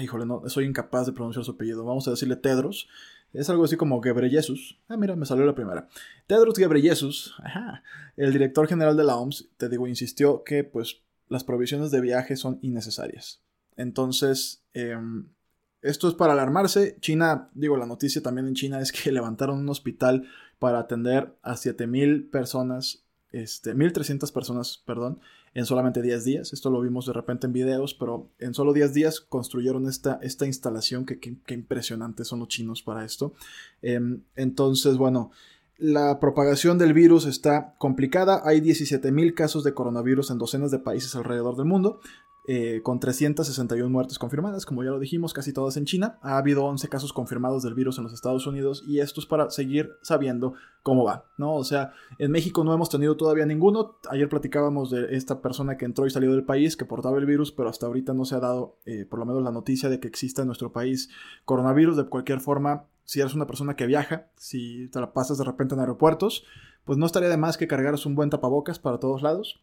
híjole, 0.00 0.26
no, 0.26 0.48
soy 0.48 0.64
incapaz 0.64 1.06
de 1.06 1.12
pronunciar 1.12 1.44
su 1.44 1.52
apellido, 1.52 1.84
vamos 1.84 2.06
a 2.08 2.12
decirle 2.12 2.36
Tedros. 2.36 2.88
Es 3.32 3.48
algo 3.48 3.64
así 3.64 3.76
como 3.76 4.02
Gebreyesus. 4.02 4.78
Ah, 4.88 4.96
mira, 4.96 5.16
me 5.16 5.24
salió 5.24 5.46
la 5.46 5.54
primera. 5.54 5.88
Tedros 6.26 6.58
Gebreyesus, 6.58 7.34
ajá, 7.42 7.82
el 8.16 8.32
director 8.32 8.68
general 8.68 8.96
de 8.96 9.04
la 9.04 9.16
OMS, 9.16 9.48
te 9.56 9.68
digo, 9.70 9.86
insistió 9.86 10.44
que 10.44 10.64
pues 10.64 11.00
las 11.28 11.44
provisiones 11.44 11.90
de 11.90 12.02
viaje 12.02 12.36
son 12.36 12.58
innecesarias. 12.60 13.40
Entonces, 13.76 14.62
em, 14.74 15.28
esto 15.80 16.08
es 16.08 16.14
para 16.14 16.34
alarmarse. 16.34 16.96
China, 17.00 17.50
digo, 17.54 17.76
la 17.76 17.86
noticia 17.86 18.22
también 18.22 18.46
en 18.46 18.54
China 18.54 18.80
es 18.80 18.92
que 18.92 19.10
levantaron 19.12 19.58
un 19.58 19.68
hospital 19.68 20.28
para 20.58 20.78
atender 20.78 21.34
a 21.42 21.56
7000 21.56 22.28
personas 22.28 23.01
este, 23.32 23.74
1.300 23.74 24.32
personas, 24.32 24.82
perdón, 24.86 25.18
en 25.54 25.66
solamente 25.66 26.02
10 26.02 26.24
días. 26.24 26.52
Esto 26.52 26.70
lo 26.70 26.80
vimos 26.80 27.06
de 27.06 27.12
repente 27.12 27.46
en 27.46 27.52
videos, 27.52 27.94
pero 27.94 28.28
en 28.38 28.54
solo 28.54 28.72
10 28.72 28.94
días 28.94 29.20
construyeron 29.20 29.88
esta, 29.88 30.18
esta 30.22 30.46
instalación. 30.46 31.04
Que, 31.04 31.36
impresionantes 31.54 32.28
son 32.28 32.40
los 32.40 32.48
chinos 32.48 32.82
para 32.82 33.04
esto. 33.04 33.34
Em, 33.82 34.22
entonces, 34.36 34.96
bueno, 34.96 35.30
la 35.78 36.20
propagación 36.20 36.78
del 36.78 36.92
virus 36.92 37.26
está 37.26 37.74
complicada. 37.78 38.42
Hay 38.44 38.60
17.000 38.60 39.34
casos 39.34 39.64
de 39.64 39.74
coronavirus 39.74 40.30
en 40.30 40.38
docenas 40.38 40.70
de 40.70 40.78
países 40.78 41.16
alrededor 41.16 41.56
del 41.56 41.66
mundo. 41.66 42.00
Eh, 42.44 42.80
con 42.82 42.98
361 42.98 43.88
muertes 43.88 44.18
confirmadas, 44.18 44.66
como 44.66 44.82
ya 44.82 44.90
lo 44.90 44.98
dijimos, 44.98 45.32
casi 45.32 45.52
todas 45.52 45.76
en 45.76 45.84
China. 45.84 46.18
Ha 46.22 46.38
habido 46.38 46.64
11 46.64 46.88
casos 46.88 47.12
confirmados 47.12 47.62
del 47.62 47.74
virus 47.74 47.98
en 47.98 48.04
los 48.04 48.12
Estados 48.12 48.48
Unidos 48.48 48.82
y 48.84 48.98
esto 48.98 49.20
es 49.20 49.26
para 49.26 49.48
seguir 49.50 49.92
sabiendo 50.02 50.54
cómo 50.82 51.04
va, 51.04 51.26
¿no? 51.38 51.54
O 51.54 51.62
sea, 51.62 51.92
en 52.18 52.32
México 52.32 52.64
no 52.64 52.74
hemos 52.74 52.88
tenido 52.88 53.16
todavía 53.16 53.46
ninguno. 53.46 53.96
Ayer 54.10 54.28
platicábamos 54.28 54.90
de 54.90 55.14
esta 55.14 55.40
persona 55.40 55.76
que 55.76 55.84
entró 55.84 56.04
y 56.04 56.10
salió 56.10 56.32
del 56.32 56.44
país, 56.44 56.76
que 56.76 56.84
portaba 56.84 57.18
el 57.18 57.26
virus, 57.26 57.52
pero 57.52 57.68
hasta 57.68 57.86
ahorita 57.86 58.12
no 58.12 58.24
se 58.24 58.34
ha 58.34 58.40
dado, 58.40 58.76
eh, 58.86 59.06
por 59.08 59.20
lo 59.20 59.26
menos, 59.26 59.44
la 59.44 59.52
noticia 59.52 59.88
de 59.88 60.00
que 60.00 60.08
exista 60.08 60.42
en 60.42 60.48
nuestro 60.48 60.72
país 60.72 61.10
coronavirus. 61.44 61.96
De 61.96 62.06
cualquier 62.06 62.40
forma, 62.40 62.86
si 63.04 63.20
eres 63.20 63.34
una 63.34 63.46
persona 63.46 63.76
que 63.76 63.86
viaja, 63.86 64.26
si 64.36 64.88
te 64.88 64.98
la 64.98 65.12
pasas 65.12 65.38
de 65.38 65.44
repente 65.44 65.74
en 65.74 65.80
aeropuertos, 65.80 66.44
pues 66.84 66.98
no 66.98 67.06
estaría 67.06 67.28
de 67.28 67.36
más 67.36 67.56
que 67.56 67.68
cargaras 67.68 68.04
un 68.04 68.16
buen 68.16 68.30
tapabocas 68.30 68.80
para 68.80 68.98
todos 68.98 69.22
lados. 69.22 69.62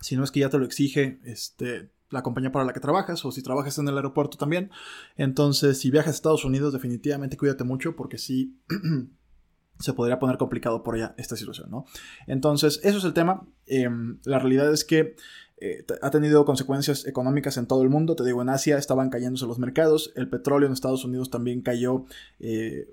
Si 0.00 0.16
no 0.16 0.24
es 0.24 0.32
que 0.32 0.40
ya 0.40 0.48
te 0.48 0.58
lo 0.58 0.64
exige 0.64 1.20
este, 1.24 1.90
la 2.10 2.22
compañía 2.22 2.52
para 2.52 2.64
la 2.64 2.72
que 2.72 2.80
trabajas 2.80 3.24
o 3.24 3.32
si 3.32 3.42
trabajas 3.42 3.78
en 3.78 3.88
el 3.88 3.96
aeropuerto 3.96 4.36
también. 4.36 4.70
Entonces, 5.16 5.78
si 5.78 5.90
viajas 5.90 6.14
a 6.14 6.16
Estados 6.16 6.44
Unidos, 6.44 6.72
definitivamente 6.72 7.36
cuídate 7.36 7.64
mucho 7.64 7.96
porque 7.96 8.18
sí, 8.18 8.60
se 9.78 9.92
podría 9.94 10.18
poner 10.18 10.36
complicado 10.36 10.82
por 10.82 10.94
allá 10.94 11.14
esta 11.16 11.36
situación, 11.36 11.70
¿no? 11.70 11.86
Entonces, 12.26 12.80
eso 12.82 12.98
es 12.98 13.04
el 13.04 13.14
tema. 13.14 13.46
Em, 13.66 14.18
la 14.24 14.38
realidad 14.38 14.72
es 14.72 14.84
que 14.84 15.16
eh, 15.60 15.84
ha 16.00 16.10
tenido 16.10 16.44
consecuencias 16.44 17.06
económicas 17.06 17.56
en 17.56 17.66
todo 17.66 17.82
el 17.82 17.90
mundo. 17.90 18.16
Te 18.16 18.24
digo, 18.24 18.42
en 18.42 18.48
Asia 18.48 18.78
estaban 18.78 19.10
cayéndose 19.10 19.46
los 19.46 19.58
mercados. 19.58 20.12
El 20.16 20.28
petróleo 20.28 20.66
en 20.66 20.72
Estados 20.72 21.04
Unidos 21.04 21.30
también 21.30 21.62
cayó 21.62 22.04
eh, 22.38 22.88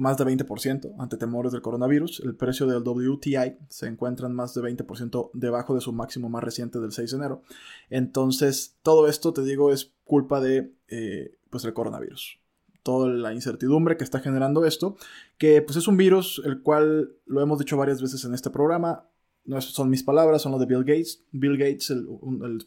más 0.00 0.16
de 0.16 0.24
20% 0.24 0.94
ante 0.98 1.18
temores 1.18 1.52
del 1.52 1.60
coronavirus. 1.60 2.20
El 2.24 2.34
precio 2.34 2.66
del 2.66 2.82
WTI 2.82 3.58
se 3.68 3.86
encuentra 3.86 4.26
en 4.28 4.34
más 4.34 4.54
de 4.54 4.62
20% 4.62 5.30
debajo 5.34 5.74
de 5.74 5.82
su 5.82 5.92
máximo 5.92 6.30
más 6.30 6.42
reciente 6.42 6.80
del 6.80 6.92
6 6.92 7.10
de 7.10 7.16
enero. 7.18 7.42
Entonces, 7.90 8.78
todo 8.82 9.08
esto, 9.08 9.34
te 9.34 9.42
digo, 9.42 9.72
es 9.72 9.92
culpa 10.04 10.40
de 10.40 10.72
eh, 10.88 11.36
pues 11.50 11.64
el 11.64 11.74
coronavirus 11.74 12.38
toda 12.82 13.08
la 13.08 13.34
incertidumbre 13.34 13.98
que 13.98 14.04
está 14.04 14.20
generando 14.20 14.64
esto, 14.64 14.96
que 15.36 15.60
pues 15.60 15.76
es 15.76 15.86
un 15.86 15.98
virus 15.98 16.40
el 16.46 16.62
cual 16.62 17.12
lo 17.26 17.42
hemos 17.42 17.58
dicho 17.58 17.76
varias 17.76 18.00
veces 18.00 18.24
en 18.24 18.32
este 18.32 18.48
programa, 18.48 19.04
no 19.50 19.60
son 19.60 19.90
mis 19.90 20.04
palabras, 20.04 20.42
son 20.42 20.52
las 20.52 20.60
de 20.60 20.66
Bill 20.66 20.84
Gates. 20.84 21.24
Bill 21.32 21.58
Gates, 21.58 21.90
el, 21.90 22.06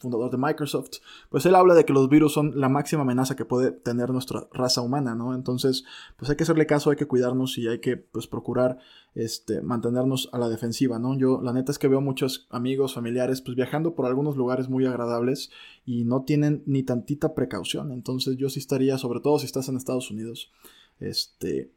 fundador 0.01 0.29
de 0.29 0.37
Microsoft, 0.37 0.97
pues 1.29 1.45
él 1.45 1.55
habla 1.55 1.75
de 1.75 1.85
que 1.85 1.93
los 1.93 2.09
virus 2.09 2.33
son 2.33 2.59
la 2.59 2.67
máxima 2.67 3.03
amenaza 3.03 3.37
que 3.37 3.45
puede 3.45 3.71
tener 3.71 4.09
nuestra 4.09 4.49
raza 4.51 4.81
humana, 4.81 5.15
¿no? 5.15 5.33
Entonces, 5.33 5.85
pues 6.17 6.29
hay 6.29 6.35
que 6.35 6.43
hacerle 6.43 6.65
caso, 6.65 6.89
hay 6.89 6.97
que 6.97 7.05
cuidarnos 7.05 7.57
y 7.57 7.69
hay 7.69 7.79
que, 7.79 7.95
pues, 7.95 8.27
procurar, 8.27 8.79
este, 9.15 9.61
mantenernos 9.61 10.29
a 10.33 10.39
la 10.39 10.49
defensiva, 10.49 10.99
¿no? 10.99 11.17
Yo, 11.17 11.41
la 11.41 11.53
neta 11.53 11.71
es 11.71 11.79
que 11.79 11.87
veo 11.87 12.01
muchos 12.01 12.47
amigos, 12.49 12.93
familiares, 12.93 13.41
pues, 13.41 13.55
viajando 13.55 13.95
por 13.95 14.05
algunos 14.05 14.35
lugares 14.35 14.67
muy 14.67 14.85
agradables 14.85 15.51
y 15.85 16.03
no 16.03 16.23
tienen 16.23 16.63
ni 16.65 16.83
tantita 16.83 17.33
precaución. 17.33 17.93
Entonces, 17.93 18.35
yo 18.35 18.49
sí 18.49 18.59
estaría, 18.59 18.97
sobre 18.97 19.21
todo 19.21 19.39
si 19.39 19.45
estás 19.45 19.69
en 19.69 19.77
Estados 19.77 20.11
Unidos, 20.11 20.51
este, 20.99 21.71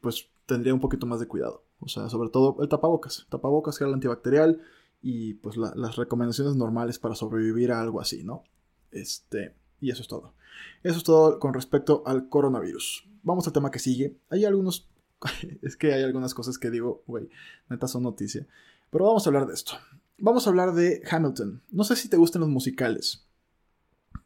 pues, 0.00 0.26
tendría 0.46 0.72
un 0.72 0.80
poquito 0.80 1.04
más 1.04 1.20
de 1.20 1.28
cuidado. 1.28 1.64
O 1.80 1.88
sea, 1.88 2.08
sobre 2.08 2.28
todo 2.30 2.56
el 2.62 2.68
tapabocas. 2.68 3.26
Tapabocas, 3.30 3.78
gel 3.78 3.92
antibacterial 3.92 4.60
y 5.02 5.34
pues 5.34 5.56
las 5.56 5.96
recomendaciones 5.96 6.56
normales 6.56 6.98
para 6.98 7.14
sobrevivir 7.14 7.72
a 7.72 7.80
algo 7.80 8.00
así, 8.00 8.22
¿no? 8.22 8.44
Este, 8.90 9.54
y 9.80 9.90
eso 9.90 10.02
es 10.02 10.08
todo. 10.08 10.34
Eso 10.82 10.98
es 10.98 11.04
todo 11.04 11.38
con 11.38 11.54
respecto 11.54 12.02
al 12.06 12.28
coronavirus. 12.28 13.08
Vamos 13.22 13.46
al 13.46 13.52
tema 13.52 13.70
que 13.70 13.78
sigue. 13.78 14.16
Hay 14.28 14.44
algunos... 14.44 14.88
es 15.62 15.76
que 15.76 15.92
hay 15.92 16.02
algunas 16.02 16.34
cosas 16.34 16.58
que 16.58 16.70
digo, 16.70 17.02
güey, 17.06 17.28
neta 17.68 17.86
son 17.86 18.02
noticia. 18.02 18.46
Pero 18.90 19.06
vamos 19.06 19.26
a 19.26 19.30
hablar 19.30 19.46
de 19.46 19.54
esto. 19.54 19.72
Vamos 20.18 20.46
a 20.46 20.50
hablar 20.50 20.74
de 20.74 21.02
Hamilton. 21.10 21.62
No 21.70 21.84
sé 21.84 21.96
si 21.96 22.08
te 22.08 22.16
gustan 22.16 22.40
los 22.40 22.50
musicales. 22.50 23.26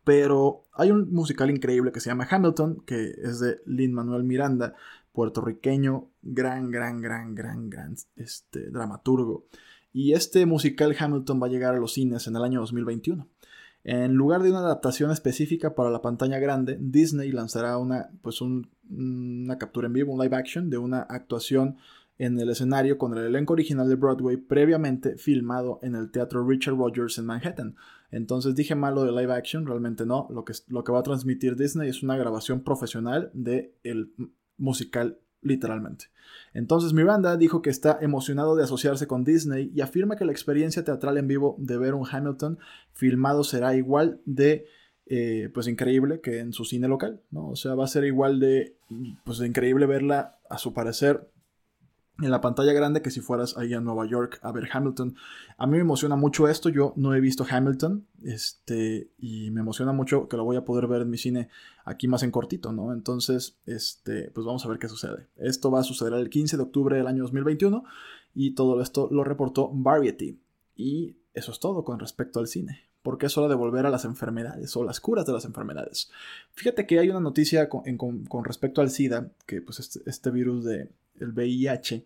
Pero 0.02 0.64
hay 0.73 0.90
un 0.90 1.12
musical 1.12 1.50
increíble 1.50 1.92
que 1.92 2.00
se 2.00 2.11
llama 2.11 2.26
Hamilton, 2.28 2.82
que 2.84 3.14
es 3.23 3.40
de 3.40 3.61
Lin 3.64 3.94
Manuel 3.94 4.25
Miranda, 4.25 4.75
puertorriqueño, 5.14 6.11
gran, 6.23 6.71
gran, 6.71 7.00
gran, 7.00 7.35
gran, 7.35 7.71
gran 7.71 7.94
este, 8.16 8.71
dramaturgo. 8.71 9.47
Y 9.92 10.12
este 10.12 10.44
musical 10.44 10.94
Hamilton 10.99 11.40
va 11.40 11.47
a 11.47 11.50
llegar 11.50 11.75
a 11.75 11.78
los 11.78 11.94
cines 11.94 12.26
en 12.26 12.35
el 12.35 12.42
año 12.42 12.61
2021. 12.61 13.28
En 13.85 14.14
lugar 14.14 14.42
de 14.42 14.50
una 14.50 14.59
adaptación 14.59 15.12
específica 15.12 15.76
para 15.76 15.90
la 15.90 16.02
pantalla 16.02 16.38
grande, 16.40 16.76
Disney 16.80 17.30
lanzará 17.30 17.78
una, 17.78 18.11
pues 18.23 18.40
una 18.40 19.56
captura 19.56 19.87
en 19.87 19.92
vivo, 19.92 20.12
un 20.12 20.21
live 20.21 20.37
action 20.37 20.68
de 20.68 20.78
una 20.78 21.02
actuación 21.02 21.76
en 22.18 22.38
el 22.38 22.50
escenario 22.50 22.99
con 22.99 23.16
el 23.16 23.25
elenco 23.25 23.52
original 23.52 23.88
de 23.88 23.97
Broadway 23.97 24.37
previamente 24.37 25.16
filmado 25.16 25.78
en 25.83 25.94
el 25.94 26.11
Teatro 26.11 26.47
Richard 26.47 26.76
Rogers 26.76 27.18
en 27.18 27.26
Manhattan. 27.26 27.76
Entonces 28.11 28.54
dije 28.54 28.75
malo 28.75 29.04
de 29.04 29.12
live 29.12 29.33
action, 29.33 29.66
realmente 29.66 30.06
no. 30.06 30.26
Lo 30.30 30.44
que, 30.44 30.54
lo 30.68 30.83
que 30.83 30.92
va 30.92 31.00
a 31.00 31.04
transmitir 31.04 31.54
Disney 31.54 31.88
es 31.88 32.02
una 32.02 32.16
grabación 32.16 32.62
profesional 32.62 33.30
del 33.33 33.73
el 33.83 34.12
musical 34.58 35.18
literalmente. 35.42 36.06
Entonces 36.54 36.92
Miranda 36.92 37.37
dijo 37.37 37.62
que 37.62 37.70
está 37.70 37.99
emocionado 38.00 38.56
de 38.56 38.64
asociarse 38.64 39.06
con 39.06 39.25
Disney 39.25 39.70
y 39.75 39.82
afirma 39.82 40.16
que 40.16 40.25
la 40.25 40.32
experiencia 40.32 40.84
teatral 40.84 41.18
en 41.18 41.28
vivo 41.28 41.56
de 41.58 41.76
ver 41.76 41.94
un 41.94 42.06
Hamilton 42.11 42.58
filmado 42.92 43.44
será 43.44 43.76
igual 43.76 44.20
de 44.25 44.66
eh, 45.06 45.50
pues 45.52 45.68
increíble 45.68 46.20
que 46.20 46.38
en 46.38 46.54
su 46.54 46.64
cine 46.64 46.88
local, 46.88 47.20
¿no? 47.30 47.49
O 47.50 47.56
sea, 47.56 47.75
va 47.75 47.84
a 47.84 47.88
ser 47.88 48.04
igual 48.04 48.40
de 48.40 48.76
pues 49.25 49.40
increíble 49.40 49.84
verla 49.87 50.38
a 50.49 50.56
su 50.56 50.73
parecer 50.73 51.28
en 52.23 52.30
la 52.30 52.40
pantalla 52.40 52.73
grande 52.73 53.02
que 53.02 53.11
si 53.11 53.21
fueras 53.21 53.56
ahí 53.56 53.75
a 53.75 53.80
Nueva 53.80 54.06
York 54.06 54.38
a 54.42 54.52
ver 54.52 54.68
Hamilton. 54.73 55.16
A 55.59 55.66
mí 55.66 55.73
me 55.73 55.80
emociona 55.80 56.14
mucho 56.14 56.49
esto, 56.49 56.68
yo 56.68 56.92
no 56.97 57.14
he 57.14 57.21
visto 57.21 57.44
Hamilton, 57.49 58.06
este, 58.23 59.11
y 59.18 59.50
me 59.50 59.61
emociona 59.61 59.92
mucho 59.92 60.28
que 60.28 60.37
lo 60.37 60.44
voy 60.44 60.56
a 60.56 60.64
poder 60.64 60.87
ver 60.87 61.02
en 61.02 61.11
mi 61.11 61.18
cine 61.18 61.49
aquí 61.85 62.06
más 62.06 62.23
en 62.23 62.30
cortito, 62.30 62.73
¿no? 62.73 62.92
Entonces, 62.92 63.56
este, 63.66 64.30
pues 64.30 64.47
vamos 64.47 64.64
a 64.64 64.68
ver 64.68 64.78
qué 64.78 64.88
sucede. 64.88 65.26
Esto 65.37 65.71
va 65.71 65.80
a 65.80 65.85
suceder 65.85 66.14
el 66.14 66.30
15 66.30 66.56
de 66.56 66.62
octubre 66.62 66.97
del 66.97 67.09
año 67.09 67.23
2021 67.23 67.85
y 68.35 68.54
todo 68.54 68.80
esto 68.80 69.09
lo 69.11 69.25
reportó 69.25 69.71
Variety. 69.73 70.38
Y 70.76 71.16
eso 71.35 71.50
es 71.52 71.59
todo 71.59 71.85
con 71.85 71.99
respecto 71.99 72.38
al 72.38 72.47
cine 72.47 72.83
porque 73.02 73.26
es 73.26 73.37
hora 73.37 73.49
de 73.49 73.54
volver 73.54 73.85
a 73.85 73.90
las 73.90 74.06
enfermedades 74.06 74.75
o 74.78 74.83
las 74.83 74.99
curas 74.99 75.26
de 75.26 75.35
las 75.35 75.44
enfermedades. 75.44 76.11
Fíjate 76.54 76.87
que 76.87 76.99
hay 76.99 77.11
una 77.11 77.21
noticia 77.21 77.68
con, 77.68 78.44
respecto 78.44 78.80
al 78.80 78.88
SIDA, 78.88 79.30
que 79.44 79.61
pues 79.61 79.78
este, 79.78 80.00
este 80.06 80.30
virus 80.30 80.64
de, 80.64 80.88
el 81.21 81.33
VIH, 81.33 82.04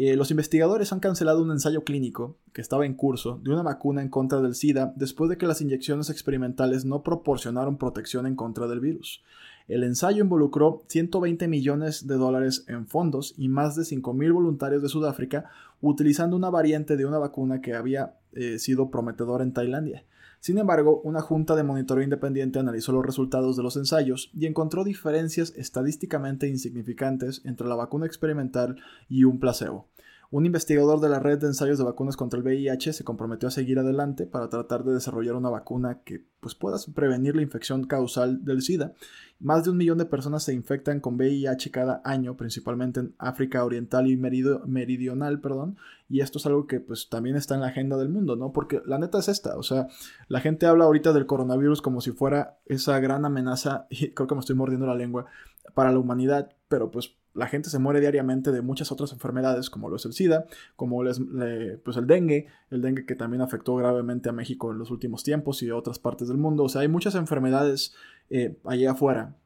eh, 0.00 0.14
los 0.14 0.30
investigadores 0.30 0.92
han 0.92 1.00
cancelado 1.00 1.42
un 1.42 1.50
ensayo 1.50 1.82
clínico 1.82 2.36
que 2.52 2.60
estaba 2.60 2.86
en 2.86 2.94
curso 2.94 3.40
de 3.42 3.50
una 3.50 3.64
vacuna 3.64 4.00
en 4.00 4.08
contra 4.08 4.40
del 4.40 4.54
SIDA 4.54 4.92
después 4.94 5.28
de 5.28 5.36
que 5.36 5.46
las 5.46 5.60
inyecciones 5.60 6.08
experimentales 6.08 6.84
no 6.84 7.02
proporcionaron 7.02 7.78
protección 7.78 8.24
en 8.24 8.36
contra 8.36 8.68
del 8.68 8.78
virus. 8.78 9.24
El 9.66 9.82
ensayo 9.82 10.22
involucró 10.22 10.84
120 10.86 11.48
millones 11.48 12.06
de 12.06 12.14
dólares 12.14 12.64
en 12.68 12.86
fondos 12.86 13.34
y 13.36 13.48
más 13.48 13.74
de 13.74 13.82
5.000 13.82 14.32
voluntarios 14.32 14.82
de 14.82 14.88
Sudáfrica 14.88 15.50
utilizando 15.80 16.36
una 16.36 16.48
variante 16.48 16.96
de 16.96 17.04
una 17.04 17.18
vacuna 17.18 17.60
que 17.60 17.74
había 17.74 18.14
eh, 18.34 18.60
sido 18.60 18.90
prometedora 18.90 19.42
en 19.42 19.52
Tailandia. 19.52 20.04
Sin 20.40 20.58
embargo, 20.58 21.00
una 21.02 21.20
junta 21.20 21.56
de 21.56 21.64
monitoreo 21.64 22.04
independiente 22.04 22.58
analizó 22.58 22.92
los 22.92 23.04
resultados 23.04 23.56
de 23.56 23.62
los 23.62 23.76
ensayos 23.76 24.30
y 24.32 24.46
encontró 24.46 24.84
diferencias 24.84 25.52
estadísticamente 25.56 26.48
insignificantes 26.48 27.42
entre 27.44 27.66
la 27.66 27.74
vacuna 27.74 28.06
experimental 28.06 28.76
y 29.08 29.24
un 29.24 29.40
placebo. 29.40 29.88
Un 30.30 30.44
investigador 30.44 31.00
de 31.00 31.08
la 31.08 31.20
red 31.20 31.38
de 31.38 31.46
ensayos 31.46 31.78
de 31.78 31.84
vacunas 31.84 32.14
contra 32.14 32.38
el 32.38 32.44
VIH 32.44 32.92
se 32.92 33.02
comprometió 33.02 33.48
a 33.48 33.50
seguir 33.50 33.78
adelante 33.78 34.26
para 34.26 34.50
tratar 34.50 34.84
de 34.84 34.92
desarrollar 34.92 35.36
una 35.36 35.48
vacuna 35.48 36.02
que 36.04 36.22
pues, 36.40 36.54
pueda 36.54 36.76
prevenir 36.94 37.34
la 37.34 37.40
infección 37.40 37.84
causal 37.84 38.44
del 38.44 38.60
SIDA. 38.60 38.92
Más 39.40 39.64
de 39.64 39.70
un 39.70 39.78
millón 39.78 39.96
de 39.96 40.04
personas 40.04 40.42
se 40.42 40.52
infectan 40.52 41.00
con 41.00 41.14
VIH 41.14 41.70
cada 41.70 42.02
año, 42.04 42.36
principalmente 42.36 43.00
en 43.00 43.14
África 43.16 43.64
Oriental 43.64 44.06
y 44.06 44.18
Meridional, 44.18 45.40
perdón, 45.40 45.78
y 46.10 46.20
esto 46.20 46.36
es 46.36 46.44
algo 46.44 46.66
que 46.66 46.80
pues 46.80 47.08
también 47.08 47.36
está 47.36 47.54
en 47.54 47.62
la 47.62 47.68
agenda 47.68 47.96
del 47.96 48.10
mundo, 48.10 48.36
¿no? 48.36 48.52
Porque 48.52 48.82
la 48.84 48.98
neta 48.98 49.20
es 49.20 49.28
esta, 49.28 49.56
o 49.56 49.62
sea, 49.62 49.88
la 50.28 50.40
gente 50.40 50.66
habla 50.66 50.84
ahorita 50.84 51.14
del 51.14 51.24
coronavirus 51.24 51.80
como 51.80 52.02
si 52.02 52.10
fuera 52.10 52.58
esa 52.66 53.00
gran 53.00 53.24
amenaza, 53.24 53.86
y 53.90 54.10
creo 54.10 54.26
que 54.26 54.34
me 54.34 54.40
estoy 54.40 54.56
mordiendo 54.56 54.86
la 54.86 54.94
lengua, 54.94 55.24
para 55.72 55.90
la 55.90 55.98
humanidad, 55.98 56.50
pero 56.68 56.90
pues 56.90 57.14
la 57.38 57.46
gente 57.46 57.70
se 57.70 57.78
muere 57.78 58.00
diariamente 58.00 58.50
de 58.50 58.62
muchas 58.62 58.90
otras 58.90 59.12
enfermedades, 59.12 59.70
como 59.70 59.88
lo 59.88 59.96
es 59.96 60.04
el 60.04 60.12
SIDA, 60.12 60.46
como 60.74 61.04
es 61.06 61.20
pues 61.84 61.96
el 61.96 62.06
dengue, 62.06 62.46
el 62.70 62.82
dengue 62.82 63.06
que 63.06 63.14
también 63.14 63.42
afectó 63.42 63.76
gravemente 63.76 64.28
a 64.28 64.32
México 64.32 64.72
en 64.72 64.78
los 64.78 64.90
últimos 64.90 65.22
tiempos 65.22 65.62
y 65.62 65.70
a 65.70 65.76
otras 65.76 65.98
partes 65.98 66.28
del 66.28 66.36
mundo. 66.36 66.64
O 66.64 66.68
sea, 66.68 66.80
hay 66.82 66.88
muchas 66.88 67.14
enfermedades 67.14 67.94
eh, 68.28 68.58
allá 68.64 68.90
afuera 68.90 69.36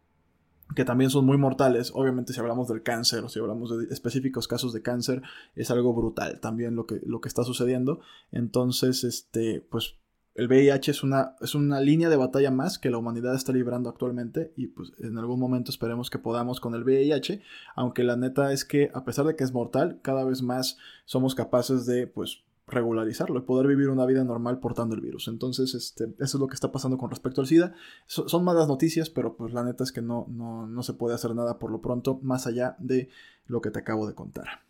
que 0.75 0.84
también 0.87 1.11
son 1.11 1.26
muy 1.26 1.37
mortales. 1.37 1.92
Obviamente 1.94 2.32
si 2.32 2.40
hablamos 2.40 2.68
del 2.68 2.82
cáncer 2.82 3.25
o 3.25 3.28
si 3.28 3.38
hablamos 3.38 3.76
de 3.76 3.92
específicos 3.92 4.49
casos 4.49 4.72
de 4.72 4.80
cáncer, 4.80 5.22
es 5.54 5.70
algo 5.70 5.92
brutal 5.92 6.40
también 6.40 6.75
lo 6.75 6.87
que, 6.87 7.00
lo 7.04 7.20
que 7.20 7.28
está 7.28 7.44
sucediendo. 7.44 8.00
Entonces, 8.30 9.04
este, 9.04 9.61
pues 9.70 9.96
el 10.34 10.48
VIH 10.48 10.90
es 10.90 11.02
una, 11.02 11.36
es 11.40 11.54
una 11.54 11.80
línea 11.80 12.08
de 12.08 12.16
batalla 12.16 12.50
más 12.50 12.78
que 12.78 12.90
la 12.90 12.98
humanidad 12.98 13.34
está 13.34 13.52
librando 13.52 13.90
actualmente 13.90 14.52
y 14.56 14.68
pues 14.68 14.92
en 14.98 15.18
algún 15.18 15.38
momento 15.38 15.70
esperemos 15.70 16.08
que 16.08 16.18
podamos 16.18 16.60
con 16.60 16.74
el 16.74 16.84
VIH, 16.84 17.42
aunque 17.76 18.02
la 18.02 18.16
neta 18.16 18.52
es 18.52 18.64
que 18.64 18.90
a 18.94 19.04
pesar 19.04 19.26
de 19.26 19.36
que 19.36 19.44
es 19.44 19.52
mortal, 19.52 20.00
cada 20.02 20.24
vez 20.24 20.42
más 20.42 20.78
somos 21.04 21.34
capaces 21.34 21.84
de 21.84 22.06
pues 22.06 22.44
regularizarlo 22.66 23.38
y 23.38 23.42
poder 23.42 23.66
vivir 23.66 23.88
una 23.88 24.06
vida 24.06 24.24
normal 24.24 24.58
portando 24.58 24.94
el 24.94 25.00
virus. 25.00 25.28
Entonces, 25.28 25.74
este, 25.74 26.04
eso 26.18 26.36
es 26.36 26.40
lo 26.40 26.46
que 26.46 26.54
está 26.54 26.72
pasando 26.72 26.96
con 26.96 27.10
respecto 27.10 27.40
al 27.40 27.46
SIDA. 27.46 27.74
son 28.06 28.44
malas 28.44 28.68
noticias, 28.68 29.10
pero 29.10 29.36
pues 29.36 29.52
la 29.52 29.64
neta 29.64 29.84
es 29.84 29.92
que 29.92 30.00
no, 30.00 30.26
no, 30.30 30.66
no 30.66 30.82
se 30.82 30.94
puede 30.94 31.14
hacer 31.14 31.34
nada 31.34 31.58
por 31.58 31.70
lo 31.70 31.82
pronto 31.82 32.20
más 32.22 32.46
allá 32.46 32.76
de 32.78 33.10
lo 33.46 33.60
que 33.60 33.70
te 33.70 33.80
acabo 33.80 34.06
de 34.06 34.14
contar. 34.14 34.62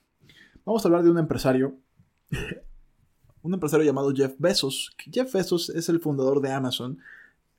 Vamos 0.64 0.84
a 0.84 0.88
hablar 0.88 1.04
de 1.04 1.10
un 1.10 1.18
empresario 1.18 1.76
un 3.42 3.54
empresario 3.54 3.84
llamado 3.84 4.12
Jeff 4.14 4.34
Bezos. 4.38 4.92
Jeff 5.10 5.32
Bezos 5.32 5.70
es 5.70 5.88
el 5.88 6.00
fundador 6.00 6.40
de 6.40 6.52
Amazon. 6.52 6.98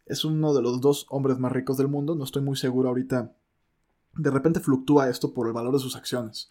Es 0.05 0.25
uno 0.25 0.53
de 0.53 0.61
los 0.61 0.81
dos 0.81 1.05
hombres 1.09 1.39
más 1.39 1.51
ricos 1.51 1.77
del 1.77 1.87
mundo. 1.87 2.15
No 2.15 2.23
estoy 2.23 2.41
muy 2.41 2.55
seguro 2.55 2.89
ahorita. 2.89 3.33
De 4.15 4.31
repente 4.31 4.59
fluctúa 4.59 5.09
esto 5.09 5.33
por 5.33 5.47
el 5.47 5.53
valor 5.53 5.73
de 5.73 5.79
sus 5.79 5.95
acciones. 5.95 6.49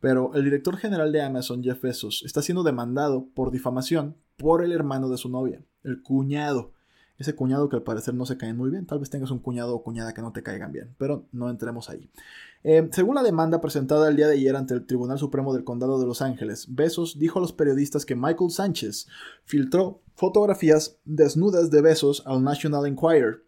Pero 0.00 0.34
el 0.34 0.44
director 0.44 0.76
general 0.76 1.12
de 1.12 1.22
Amazon, 1.22 1.62
Jeff 1.62 1.80
Bezos, 1.80 2.22
está 2.24 2.42
siendo 2.42 2.64
demandado 2.64 3.26
por 3.34 3.52
difamación 3.52 4.16
por 4.36 4.64
el 4.64 4.72
hermano 4.72 5.08
de 5.08 5.18
su 5.18 5.28
novia, 5.28 5.62
el 5.84 6.02
cuñado. 6.02 6.72
Ese 7.18 7.34
cuñado 7.34 7.68
que 7.68 7.76
al 7.76 7.82
parecer 7.82 8.14
no 8.14 8.26
se 8.26 8.36
caen 8.36 8.56
muy 8.56 8.70
bien. 8.70 8.86
Tal 8.86 8.98
vez 8.98 9.10
tengas 9.10 9.30
un 9.30 9.38
cuñado 9.38 9.74
o 9.74 9.82
cuñada 9.82 10.14
que 10.14 10.22
no 10.22 10.32
te 10.32 10.42
caigan 10.42 10.72
bien, 10.72 10.94
pero 10.98 11.26
no 11.32 11.50
entremos 11.50 11.90
ahí. 11.90 12.10
Eh, 12.64 12.88
según 12.92 13.16
la 13.16 13.22
demanda 13.22 13.60
presentada 13.60 14.08
el 14.08 14.16
día 14.16 14.28
de 14.28 14.34
ayer 14.34 14.54
ante 14.54 14.74
el 14.74 14.86
Tribunal 14.86 15.18
Supremo 15.18 15.52
del 15.52 15.64
Condado 15.64 15.98
de 15.98 16.06
Los 16.06 16.22
Ángeles, 16.22 16.66
Besos 16.68 17.18
dijo 17.18 17.38
a 17.38 17.42
los 17.42 17.52
periodistas 17.52 18.06
que 18.06 18.14
Michael 18.14 18.50
Sánchez 18.50 19.08
filtró 19.44 20.00
fotografías 20.14 20.96
desnudas 21.04 21.70
de 21.70 21.82
Besos 21.82 22.22
al 22.26 22.44
National 22.44 22.86
Enquirer, 22.86 23.42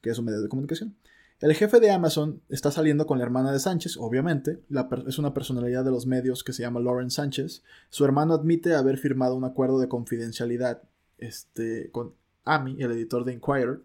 que 0.00 0.10
es 0.10 0.18
un 0.18 0.24
medio 0.24 0.42
de 0.42 0.48
comunicación. 0.48 0.96
El 1.38 1.54
jefe 1.54 1.80
de 1.80 1.90
Amazon 1.90 2.40
está 2.48 2.70
saliendo 2.70 3.06
con 3.06 3.18
la 3.18 3.24
hermana 3.24 3.52
de 3.52 3.58
Sánchez, 3.58 3.98
obviamente, 3.98 4.62
es 5.06 5.18
una 5.18 5.34
personalidad 5.34 5.84
de 5.84 5.90
los 5.90 6.06
medios 6.06 6.42
que 6.42 6.54
se 6.54 6.62
llama 6.62 6.80
Lauren 6.80 7.10
Sánchez. 7.10 7.62
Su 7.90 8.06
hermano 8.06 8.32
admite 8.32 8.74
haber 8.74 8.96
firmado 8.96 9.36
un 9.36 9.44
acuerdo 9.44 9.78
de 9.78 9.88
confidencialidad 9.88 10.82
este, 11.18 11.90
con 11.90 12.14
AMI, 12.46 12.82
el 12.82 12.92
editor 12.92 13.24
de 13.24 13.34
Inquirer, 13.34 13.80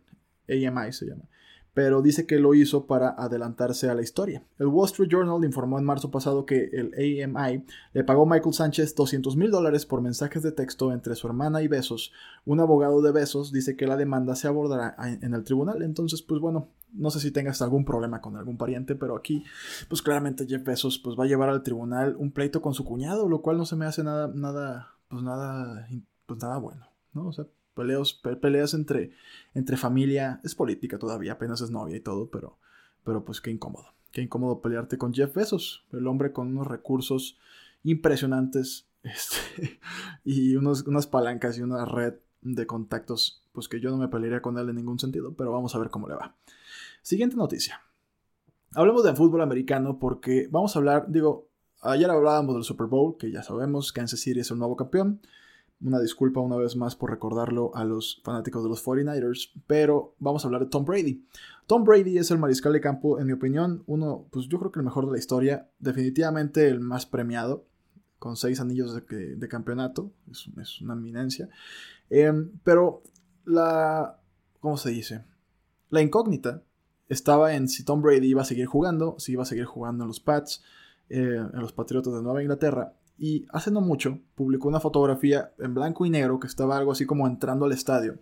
AMI 0.48 0.94
se 0.94 1.08
llama, 1.08 1.24
pero 1.74 2.02
dice 2.02 2.26
que 2.26 2.40
lo 2.40 2.54
hizo 2.54 2.86
para 2.86 3.10
adelantarse 3.10 3.90
a 3.90 3.96
la 3.96 4.02
historia. 4.02 4.44
El 4.60 4.68
Wall 4.68 4.88
Street 4.88 5.10
Journal 5.10 5.44
informó 5.46 5.80
en 5.80 5.86
marzo 5.86 6.12
pasado 6.12 6.46
que 6.46 6.70
el 6.74 6.94
AMI 6.94 7.66
le 7.94 8.04
pagó 8.04 8.24
a 8.24 8.26
Michael 8.26 8.54
Sánchez 8.54 8.94
200 8.96 9.38
mil 9.38 9.52
dólares 9.52 9.86
por 9.86 10.02
mensajes 10.02 10.44
de 10.44 10.52
texto 10.52 10.92
entre 10.92 11.16
su 11.16 11.28
hermana 11.28 11.62
y 11.62 11.68
Besos. 11.68 12.12
Un 12.46 12.60
abogado 12.60 13.02
de 13.02 13.12
Besos 13.12 13.52
dice 13.52 13.78
que 13.78 13.88
la 13.88 13.96
demanda 13.96 14.36
se 14.36 14.48
abordará 14.48 14.96
en 15.00 15.34
el 15.34 15.44
tribunal. 15.44 15.82
Entonces, 15.82 16.22
pues 16.22 16.42
bueno, 16.42 16.68
no 16.94 17.10
sé 17.10 17.20
si 17.20 17.32
tengas 17.32 17.62
algún 17.62 17.86
problema 17.86 18.22
con 18.22 18.36
algún 18.36 18.58
pariente, 18.58 18.96
pero 18.96 19.16
aquí, 19.16 19.46
pues 19.88 20.02
claramente 20.02 20.46
Jeff 20.48 20.64
Bezos 20.64 21.00
pues, 21.00 21.18
va 21.18 21.24
a 21.24 21.28
llevar 21.28 21.50
al 21.50 21.64
tribunal 21.64 22.16
un 22.18 22.32
pleito 22.32 22.62
con 22.62 22.74
su 22.74 22.84
cuñado, 22.84 23.30
lo 23.30 23.42
cual 23.42 23.58
no 23.58 23.66
se 23.66 23.76
me 23.76 23.86
hace 23.86 24.04
nada, 24.04 24.30
nada, 24.34 24.96
pues 25.08 25.24
nada, 25.24 25.88
pues 26.26 26.42
nada 26.42 26.58
bueno, 26.58 26.86
¿no? 27.14 27.28
O 27.28 27.34
sea, 27.34 27.46
Peleos, 27.74 28.22
peleas 28.42 28.74
entre, 28.74 29.12
entre 29.54 29.78
familia, 29.78 30.40
es 30.44 30.56
política 30.56 31.00
todavía, 31.00 31.34
apenas 31.34 31.62
es 31.62 31.72
novia 31.72 31.96
y 31.96 32.02
todo, 32.02 32.30
pero, 32.30 32.58
pero 33.04 33.24
pues 33.24 33.42
qué 33.42 33.52
incómodo. 33.52 33.94
Qué 34.12 34.22
incómodo 34.22 34.62
pelearte 34.62 34.98
con 34.98 35.14
Jeff 35.14 35.34
Bezos, 35.34 35.86
el 35.94 36.06
hombre 36.08 36.34
con 36.34 36.48
unos 36.48 36.68
recursos 36.68 37.38
impresionantes 37.84 38.88
este, 39.04 39.80
y 40.24 40.56
unos, 40.56 40.86
unas 40.86 41.08
palancas 41.08 41.58
y 41.58 41.62
una 41.62 41.86
red 41.86 42.16
de 42.42 42.66
contactos, 42.66 43.44
pues 43.52 43.68
que 43.68 43.80
yo 43.80 43.90
no 43.90 43.98
me 43.98 44.08
pelearía 44.08 44.42
con 44.42 44.58
él 44.58 44.70
en 44.70 44.76
ningún 44.76 45.00
sentido, 45.00 45.34
pero 45.36 45.52
vamos 45.52 45.76
a 45.76 45.80
ver 45.80 45.90
cómo 45.90 46.08
le 46.08 46.16
va. 46.16 46.36
Siguiente 47.02 47.36
noticia. 47.36 47.82
Hablemos 48.74 49.04
de 49.04 49.16
fútbol 49.16 49.42
americano 49.42 50.00
porque 50.00 50.48
vamos 50.50 50.76
a 50.76 50.80
hablar, 50.80 51.06
digo, 51.10 51.50
ayer 51.82 52.10
hablábamos 52.10 52.56
del 52.56 52.64
Super 52.64 52.88
Bowl, 52.88 53.18
que 53.18 53.32
ya 53.32 53.44
sabemos, 53.44 53.92
Kansas 53.92 54.20
City 54.20 54.40
es 54.40 54.52
el 54.52 54.58
nuevo 54.58 54.76
campeón. 54.76 55.22
Una 55.84 56.00
disculpa 56.00 56.40
una 56.40 56.58
vez 56.58 56.76
más 56.76 56.96
por 56.96 57.10
recordarlo 57.10 57.72
a 57.76 57.84
los 57.84 58.22
fanáticos 58.24 58.64
de 58.64 58.70
los 58.70 58.86
49ers, 58.86 59.52
pero 59.66 60.16
vamos 60.20 60.44
a 60.44 60.48
hablar 60.48 60.62
de 60.64 60.70
Tom 60.70 60.86
Brady. 60.86 61.26
Tom 61.66 61.84
Brady 61.84 62.18
es 62.18 62.30
el 62.32 62.38
mariscal 62.38 62.74
de 62.74 62.82
campo, 62.82 63.20
en 63.20 63.28
mi 63.28 63.34
opinión, 63.34 63.84
uno, 63.88 64.28
pues 64.32 64.48
yo 64.48 64.60
creo 64.60 64.72
que 64.72 64.80
el 64.80 64.86
mejor 64.86 65.06
de 65.06 65.14
la 65.14 65.18
historia, 65.18 65.70
definitivamente 65.80 66.68
el 66.68 66.80
más 66.82 67.06
premiado, 67.06 67.66
con 68.20 68.38
seis 68.38 68.60
anillos 68.60 68.94
de, 68.94 69.48
campeonato, 69.48 70.12
es, 70.30 70.80
una 70.82 70.94
eminencia. 70.94 71.50
Em, 72.10 72.52
pero 72.64 73.02
la, 73.46 74.20
¿cómo 74.60 74.78
se 74.78 74.92
dice? 74.92 75.24
La 75.90 76.02
incógnita 76.02 76.62
estaba 77.10 77.56
en 77.56 77.68
si 77.68 77.84
Tom 77.84 78.02
Brady 78.02 78.28
iba 78.28 78.44
a 78.44 78.46
seguir 78.46 78.68
jugando, 78.68 79.16
si 79.18 79.32
iba 79.32 79.42
a 79.44 79.48
seguir 79.48 79.66
jugando 79.66 80.04
en 80.04 80.10
los 80.10 80.20
Pats, 80.20 80.64
eh, 81.10 81.42
en 81.54 81.60
los 81.60 81.74
Patriotas 81.74 82.14
de 82.14 82.22
Nueva 82.22 82.42
Inglaterra, 82.42 82.94
y 83.22 83.46
hace 83.52 83.70
no 83.70 83.82
mucho 83.82 84.20
publicó 84.34 84.68
una 84.68 84.80
fotografía 84.80 85.54
en 85.60 85.76
blanco 85.76 86.08
y 86.08 86.10
negro 86.10 86.40
que 86.40 86.48
estaba 86.48 86.76
algo 86.76 86.92
así 86.92 87.06
como 87.06 87.28
entrando 87.28 87.66
al 87.66 87.72
estadio, 87.72 88.18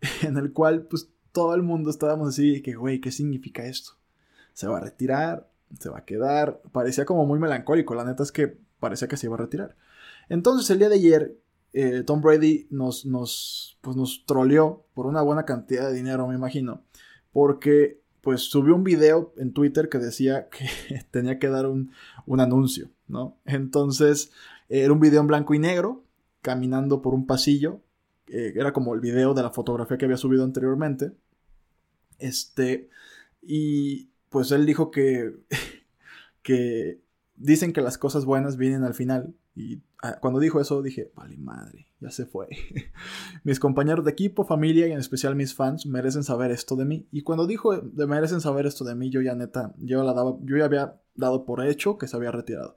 en 0.22 0.36
el 0.36 0.52
cual 0.52 0.82
pues 0.82 1.10
todo 1.32 1.52
el 1.56 1.62
mundo 1.62 1.90
estábamos 1.90 2.28
así, 2.28 2.62
que 2.62 2.76
güey, 2.76 3.00
¿qué 3.00 3.10
significa 3.10 3.66
esto? 3.66 3.94
¿Se 4.52 4.68
va 4.68 4.78
a 4.78 4.80
retirar? 4.80 5.50
¿Se 5.80 5.88
va 5.88 5.98
a 5.98 6.04
quedar? 6.04 6.62
Parecía 6.70 7.04
como 7.04 7.26
muy 7.26 7.40
melancólico, 7.40 7.96
la 7.96 8.04
neta 8.04 8.22
es 8.22 8.30
que 8.30 8.56
parecía 8.78 9.08
que 9.08 9.16
se 9.16 9.26
iba 9.26 9.34
a 9.34 9.38
retirar. 9.38 9.74
Entonces 10.28 10.70
el 10.70 10.78
día 10.78 10.90
de 10.90 10.94
ayer 10.94 11.40
eh, 11.72 12.04
Tom 12.06 12.22
Brady 12.22 12.68
nos, 12.70 13.04
nos, 13.04 13.78
pues, 13.80 13.96
nos 13.96 14.26
troleó 14.26 14.86
por 14.94 15.06
una 15.06 15.22
buena 15.22 15.44
cantidad 15.44 15.88
de 15.88 15.94
dinero, 15.94 16.28
me 16.28 16.36
imagino, 16.36 16.84
porque 17.32 18.00
pues 18.26 18.40
subió 18.40 18.74
un 18.74 18.82
video 18.82 19.32
en 19.36 19.52
Twitter 19.52 19.88
que 19.88 19.98
decía 19.98 20.48
que 20.48 20.66
tenía 21.12 21.38
que 21.38 21.46
dar 21.48 21.68
un, 21.68 21.92
anuncio, 22.40 22.90
¿no? 23.06 23.38
Entonces, 23.44 24.32
era 24.68 24.92
un 24.92 24.98
video 24.98 25.20
en 25.20 25.28
blanco 25.28 25.54
y 25.54 25.60
negro, 25.60 26.02
caminando 26.42 27.02
por 27.02 27.14
un 27.14 27.24
pasillo, 27.24 27.82
eh, 28.26 28.52
era 28.56 28.72
como 28.72 28.96
el 28.96 29.00
video 29.00 29.32
de 29.32 29.44
la 29.44 29.50
fotografía 29.50 29.96
que 29.96 30.06
había 30.06 30.16
subido 30.16 30.42
anteriormente, 30.42 31.12
este, 32.18 32.90
y 33.42 34.08
pues 34.28 34.50
él 34.50 34.66
dijo 34.66 34.90
que, 34.90 35.32
que 36.42 36.98
dicen 37.36 37.72
que 37.72 37.80
las 37.80 37.96
cosas 37.96 38.24
buenas 38.24 38.56
vienen 38.56 38.82
al 38.82 38.94
final, 38.94 39.36
y 39.56 39.82
ah, 40.02 40.18
cuando 40.20 40.38
dijo 40.38 40.60
eso 40.60 40.82
dije, 40.82 41.10
vale 41.16 41.38
madre, 41.38 41.88
ya 41.98 42.10
se 42.10 42.26
fue. 42.26 42.48
mis 43.44 43.58
compañeros 43.58 44.04
de 44.04 44.10
equipo, 44.10 44.44
familia 44.44 44.86
y 44.86 44.92
en 44.92 44.98
especial 44.98 45.34
mis 45.34 45.54
fans 45.54 45.86
merecen 45.86 46.22
saber 46.24 46.50
esto 46.50 46.76
de 46.76 46.84
mí. 46.84 47.08
Y 47.10 47.22
cuando 47.22 47.46
dijo 47.46 47.74
de 47.76 48.06
merecen 48.06 48.42
saber 48.42 48.66
esto 48.66 48.84
de 48.84 48.94
mí, 48.94 49.08
yo 49.08 49.22
ya 49.22 49.34
neta, 49.34 49.74
yo, 49.78 50.04
la 50.04 50.12
daba, 50.12 50.36
yo 50.42 50.58
ya 50.58 50.66
había 50.66 51.00
dado 51.14 51.46
por 51.46 51.64
hecho 51.64 51.96
que 51.96 52.06
se 52.06 52.16
había 52.16 52.30
retirado. 52.30 52.76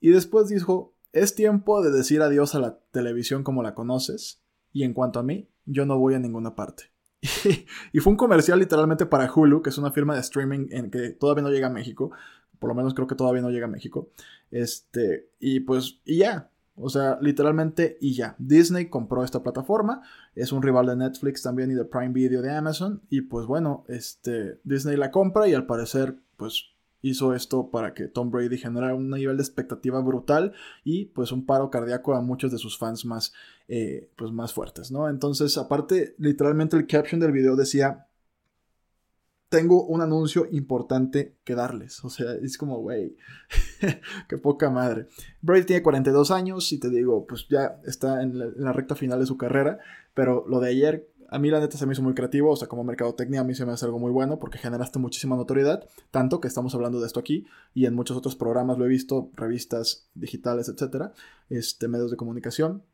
Y 0.00 0.10
después 0.10 0.48
dijo, 0.48 0.92
es 1.12 1.36
tiempo 1.36 1.82
de 1.82 1.92
decir 1.92 2.20
adiós 2.20 2.56
a 2.56 2.58
la 2.60 2.80
televisión 2.90 3.44
como 3.44 3.62
la 3.62 3.76
conoces. 3.76 4.42
Y 4.72 4.82
en 4.82 4.94
cuanto 4.94 5.20
a 5.20 5.22
mí, 5.22 5.48
yo 5.66 5.86
no 5.86 5.98
voy 5.98 6.14
a 6.14 6.18
ninguna 6.18 6.56
parte. 6.56 6.90
y 7.92 8.00
fue 8.00 8.10
un 8.10 8.16
comercial 8.16 8.58
literalmente 8.58 9.06
para 9.06 9.32
Hulu, 9.32 9.62
que 9.62 9.70
es 9.70 9.78
una 9.78 9.92
firma 9.92 10.14
de 10.14 10.20
streaming 10.22 10.66
en 10.70 10.90
que 10.90 11.10
todavía 11.10 11.44
no 11.44 11.50
llega 11.50 11.68
a 11.68 11.70
México, 11.70 12.10
por 12.62 12.68
lo 12.68 12.76
menos 12.76 12.94
creo 12.94 13.08
que 13.08 13.16
todavía 13.16 13.42
no 13.42 13.50
llega 13.50 13.66
a 13.66 13.68
México. 13.68 14.08
Este, 14.52 15.30
y 15.40 15.58
pues, 15.58 15.98
y 16.04 16.18
ya. 16.18 16.48
O 16.76 16.88
sea, 16.88 17.18
literalmente 17.20 17.98
y 18.00 18.14
ya. 18.14 18.36
Disney 18.38 18.88
compró 18.88 19.24
esta 19.24 19.42
plataforma. 19.42 20.02
Es 20.36 20.52
un 20.52 20.62
rival 20.62 20.86
de 20.86 20.94
Netflix 20.94 21.42
también 21.42 21.72
y 21.72 21.74
de 21.74 21.84
Prime 21.84 22.10
Video 22.10 22.40
de 22.40 22.52
Amazon. 22.52 23.02
Y 23.10 23.22
pues 23.22 23.46
bueno, 23.46 23.84
este, 23.88 24.60
Disney 24.62 24.96
la 24.96 25.10
compra 25.10 25.48
y 25.48 25.54
al 25.54 25.66
parecer, 25.66 26.14
pues 26.36 26.66
hizo 27.00 27.34
esto 27.34 27.68
para 27.68 27.94
que 27.94 28.06
Tom 28.06 28.30
Brady 28.30 28.58
generara 28.58 28.94
un 28.94 29.10
nivel 29.10 29.38
de 29.38 29.42
expectativa 29.42 30.00
brutal 30.00 30.52
y 30.84 31.06
pues 31.06 31.32
un 31.32 31.44
paro 31.44 31.68
cardíaco 31.68 32.14
a 32.14 32.20
muchos 32.20 32.52
de 32.52 32.58
sus 32.58 32.78
fans 32.78 33.04
más, 33.04 33.32
eh, 33.66 34.08
pues 34.14 34.30
más 34.30 34.52
fuertes, 34.52 34.92
¿no? 34.92 35.08
Entonces, 35.08 35.58
aparte, 35.58 36.14
literalmente 36.18 36.76
el 36.76 36.86
caption 36.86 37.20
del 37.20 37.32
video 37.32 37.56
decía 37.56 38.06
tengo 39.52 39.84
un 39.84 40.00
anuncio 40.00 40.48
importante 40.50 41.36
que 41.44 41.54
darles. 41.54 42.02
O 42.06 42.08
sea, 42.08 42.32
es 42.42 42.56
como, 42.56 42.78
güey, 42.78 43.18
qué 44.28 44.38
poca 44.38 44.70
madre. 44.70 45.08
Brady 45.42 45.64
tiene 45.64 45.82
42 45.82 46.30
años 46.30 46.72
y 46.72 46.80
te 46.80 46.88
digo, 46.88 47.26
pues 47.26 47.46
ya 47.50 47.78
está 47.84 48.22
en 48.22 48.38
la, 48.38 48.72
recta 48.72 48.96
final 48.96 49.20
de 49.20 49.26
su 49.26 49.36
carrera, 49.36 49.78
pero 50.14 50.46
lo 50.48 50.58
de 50.58 50.70
ayer, 50.70 51.12
a 51.28 51.38
mí 51.38 51.50
la 51.50 51.60
neta 51.60 51.76
se 51.76 51.84
me 51.84 51.92
hizo 51.92 52.00
muy 52.00 52.14
creativo, 52.14 52.50
o 52.50 52.56
sea, 52.56 52.66
como 52.66 52.82
mercadotecnia 52.82 53.42
a 53.42 53.44
mí 53.44 53.54
se 53.54 53.66
me 53.66 53.72
hace 53.72 53.84
algo 53.84 53.98
muy 53.98 54.10
bueno 54.10 54.38
porque 54.38 54.56
generaste 54.56 54.98
muchísima 54.98 55.36
notoriedad, 55.36 55.86
tanto 56.10 56.40
que 56.40 56.48
estamos 56.48 56.74
hablando 56.74 56.98
de 56.98 57.06
esto 57.06 57.20
aquí 57.20 57.46
y 57.74 57.84
en 57.84 57.94
muchos 57.94 58.16
otros 58.16 58.34
programas 58.34 58.78
lo 58.78 58.86
he 58.86 58.88
visto, 58.88 59.30
revistas 59.34 60.08
digitales, 60.14 60.70
etcétera, 60.70 61.12
este, 61.50 61.88
medios 61.88 62.10
de 62.10 62.16
comunicación. 62.16 62.84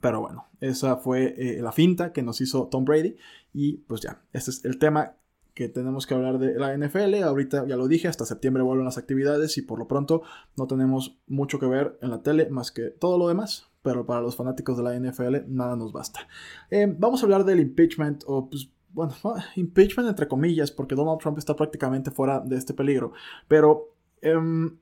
Pero 0.00 0.22
bueno, 0.22 0.48
esa 0.60 0.96
fue 0.96 1.34
eh, 1.36 1.62
la 1.62 1.72
finta 1.72 2.12
que 2.12 2.22
nos 2.22 2.40
hizo 2.40 2.66
Tom 2.68 2.84
Brady. 2.84 3.16
Y 3.52 3.76
pues 3.86 4.00
ya, 4.00 4.22
este 4.32 4.50
es 4.50 4.64
el 4.64 4.78
tema 4.78 5.14
que 5.54 5.68
tenemos 5.68 6.06
que 6.06 6.14
hablar 6.14 6.38
de 6.38 6.58
la 6.58 6.76
NFL. 6.76 7.22
Ahorita 7.22 7.66
ya 7.66 7.76
lo 7.76 7.88
dije, 7.88 8.08
hasta 8.08 8.26
septiembre 8.26 8.62
vuelven 8.62 8.84
las 8.84 8.98
actividades 8.98 9.56
y 9.56 9.62
por 9.62 9.78
lo 9.78 9.86
pronto 9.86 10.22
no 10.56 10.66
tenemos 10.66 11.18
mucho 11.26 11.58
que 11.58 11.66
ver 11.66 11.96
en 12.02 12.10
la 12.10 12.22
tele 12.22 12.50
más 12.50 12.72
que 12.72 12.90
todo 12.90 13.18
lo 13.18 13.28
demás. 13.28 13.70
Pero 13.82 14.04
para 14.06 14.20
los 14.20 14.36
fanáticos 14.36 14.76
de 14.76 14.82
la 14.82 14.98
NFL 14.98 15.46
nada 15.46 15.76
nos 15.76 15.92
basta. 15.92 16.26
Eh, 16.70 16.92
vamos 16.98 17.22
a 17.22 17.26
hablar 17.26 17.44
del 17.44 17.60
impeachment 17.60 18.24
o 18.26 18.48
pues 18.48 18.70
bueno, 18.90 19.12
impeachment 19.56 20.08
entre 20.08 20.28
comillas, 20.28 20.70
porque 20.70 20.94
Donald 20.94 21.18
Trump 21.20 21.38
está 21.38 21.54
prácticamente 21.54 22.10
fuera 22.10 22.40
de 22.40 22.56
este 22.56 22.74
peligro. 22.74 23.12
Pero 23.46 23.94
em, 24.22 24.78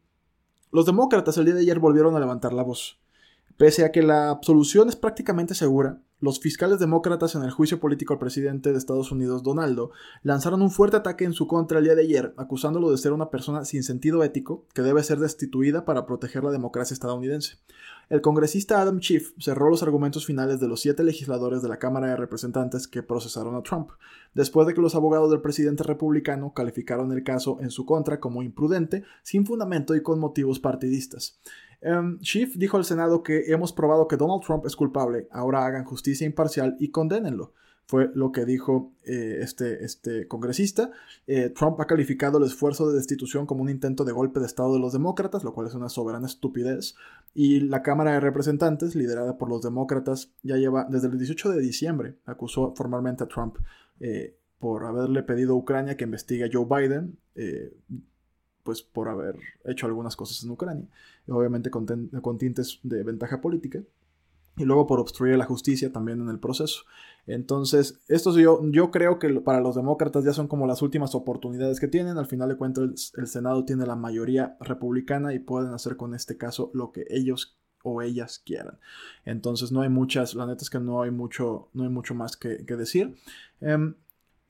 los 0.70 0.86
demócratas 0.86 1.36
el 1.36 1.46
día 1.46 1.54
de 1.54 1.60
ayer 1.60 1.78
volvieron 1.78 2.16
a 2.16 2.20
levantar 2.20 2.52
la 2.52 2.62
voz. 2.62 2.98
Pese 3.56 3.84
a 3.84 3.92
que 3.92 4.02
la 4.02 4.30
absolución 4.30 4.88
es 4.88 4.96
prácticamente 4.96 5.54
segura, 5.54 6.00
los 6.22 6.38
fiscales 6.38 6.78
demócratas 6.78 7.34
en 7.34 7.42
el 7.42 7.50
juicio 7.50 7.80
político 7.80 8.12
al 8.12 8.20
presidente 8.20 8.70
de 8.70 8.78
Estados 8.78 9.10
Unidos, 9.10 9.42
Donaldo, 9.42 9.90
lanzaron 10.22 10.62
un 10.62 10.70
fuerte 10.70 10.96
ataque 10.96 11.24
en 11.24 11.32
su 11.32 11.48
contra 11.48 11.80
el 11.80 11.84
día 11.84 11.96
de 11.96 12.02
ayer, 12.02 12.32
acusándolo 12.36 12.92
de 12.92 12.96
ser 12.96 13.12
una 13.12 13.28
persona 13.28 13.64
sin 13.64 13.82
sentido 13.82 14.22
ético 14.22 14.64
que 14.72 14.82
debe 14.82 15.02
ser 15.02 15.18
destituida 15.18 15.84
para 15.84 16.06
proteger 16.06 16.44
la 16.44 16.52
democracia 16.52 16.94
estadounidense. 16.94 17.58
El 18.08 18.20
congresista 18.20 18.80
Adam 18.80 19.00
Schiff 19.00 19.32
cerró 19.40 19.68
los 19.68 19.82
argumentos 19.82 20.24
finales 20.24 20.60
de 20.60 20.68
los 20.68 20.80
siete 20.80 21.02
legisladores 21.02 21.60
de 21.60 21.68
la 21.68 21.80
Cámara 21.80 22.08
de 22.08 22.16
Representantes 22.16 22.86
que 22.86 23.02
procesaron 23.02 23.56
a 23.56 23.62
Trump, 23.62 23.90
después 24.32 24.68
de 24.68 24.74
que 24.74 24.80
los 24.80 24.94
abogados 24.94 25.28
del 25.30 25.40
presidente 25.40 25.82
republicano 25.82 26.52
calificaron 26.54 27.10
el 27.10 27.24
caso 27.24 27.58
en 27.60 27.70
su 27.72 27.84
contra 27.84 28.20
como 28.20 28.44
imprudente, 28.44 29.02
sin 29.24 29.44
fundamento 29.44 29.96
y 29.96 30.02
con 30.02 30.20
motivos 30.20 30.60
partidistas. 30.60 31.40
Um, 31.84 32.20
Schiff 32.20 32.54
dijo 32.56 32.76
al 32.76 32.84
Senado 32.84 33.24
que 33.24 33.50
hemos 33.50 33.72
probado 33.72 34.06
que 34.06 34.16
Donald 34.16 34.42
Trump 34.46 34.64
es 34.66 34.76
culpable, 34.76 35.26
ahora 35.32 35.66
hagan 35.66 35.84
justicia 35.84 36.11
imparcial 36.20 36.76
y 36.78 36.88
condénenlo. 36.88 37.52
fue 37.84 38.10
lo 38.14 38.32
que 38.32 38.44
dijo 38.46 38.92
eh, 39.04 39.40
este, 39.42 39.84
este 39.84 40.26
congresista. 40.28 40.92
Eh, 41.26 41.50
Trump 41.50 41.78
ha 41.80 41.86
calificado 41.86 42.38
el 42.38 42.44
esfuerzo 42.44 42.88
de 42.88 42.96
destitución 42.96 43.44
como 43.44 43.62
un 43.62 43.68
intento 43.68 44.04
de 44.04 44.12
golpe 44.12 44.40
de 44.40 44.46
Estado 44.46 44.72
de 44.74 44.78
los 44.78 44.92
demócratas, 44.92 45.44
lo 45.44 45.52
cual 45.52 45.66
es 45.66 45.74
una 45.74 45.88
soberana 45.88 46.26
estupidez. 46.26 46.94
Y 47.34 47.60
la 47.60 47.82
Cámara 47.82 48.12
de 48.12 48.20
Representantes, 48.20 48.94
liderada 48.94 49.36
por 49.36 49.48
los 49.48 49.62
demócratas, 49.62 50.30
ya 50.42 50.56
lleva 50.56 50.86
desde 50.88 51.08
el 51.08 51.18
18 51.18 51.50
de 51.50 51.60
diciembre, 51.60 52.14
acusó 52.24 52.72
formalmente 52.74 53.24
a 53.24 53.28
Trump 53.28 53.56
eh, 54.00 54.36
por 54.58 54.84
haberle 54.84 55.22
pedido 55.22 55.52
a 55.54 55.56
Ucrania 55.56 55.96
que 55.96 56.04
investigue 56.04 56.44
a 56.44 56.50
Joe 56.50 56.66
Biden 56.66 57.18
pues 58.62 58.82
por 58.82 59.08
haber 59.08 59.36
hecho 59.64 59.86
algunas 59.86 60.16
cosas 60.16 60.42
en 60.44 60.50
Ucrania, 60.50 60.86
obviamente 61.28 61.70
con, 61.70 61.86
tintes 62.38 62.80
de 62.82 63.02
ventaja 63.02 63.40
política, 63.40 63.82
y 64.56 64.64
luego 64.64 64.86
por 64.86 65.00
obstruir 65.00 65.36
la 65.36 65.44
justicia 65.44 65.92
también 65.92 66.20
en 66.20 66.28
el 66.28 66.38
proceso. 66.38 66.82
Entonces, 67.26 68.00
esto 68.08 68.36
yo, 68.36 68.60
yo 68.70 68.90
creo 68.90 69.18
que 69.18 69.28
para 69.40 69.60
los 69.60 69.76
demócratas 69.76 70.24
ya 70.24 70.32
son 70.32 70.48
como 70.48 70.66
las 70.66 70.82
últimas 70.82 71.14
oportunidades 71.14 71.78
que 71.78 71.88
tienen. 71.88 72.18
Al 72.18 72.26
final 72.26 72.48
de 72.48 72.56
cuentas, 72.56 73.12
el, 73.16 73.26
Senado 73.26 73.64
tiene 73.64 73.86
la 73.86 73.96
mayoría 73.96 74.56
republicana 74.60 75.32
y 75.32 75.38
pueden 75.38 75.72
hacer 75.72 75.96
con 75.96 76.14
este 76.14 76.36
caso 76.36 76.70
lo 76.74 76.92
que 76.92 77.06
ellos 77.08 77.56
o 77.84 78.02
ellas 78.02 78.40
quieran. 78.44 78.78
Entonces 79.24 79.72
no 79.72 79.82
hay 79.82 79.88
muchas, 79.88 80.34
la 80.34 80.46
neta 80.46 80.62
es 80.62 80.70
que 80.70 80.80
no 80.80 81.02
hay 81.02 81.10
mucho, 81.10 81.68
no 81.72 81.84
hay 81.84 81.88
mucho 81.88 82.14
más 82.14 82.36
que, 82.36 82.58
decir. 82.58 83.16
Em, 83.60 83.94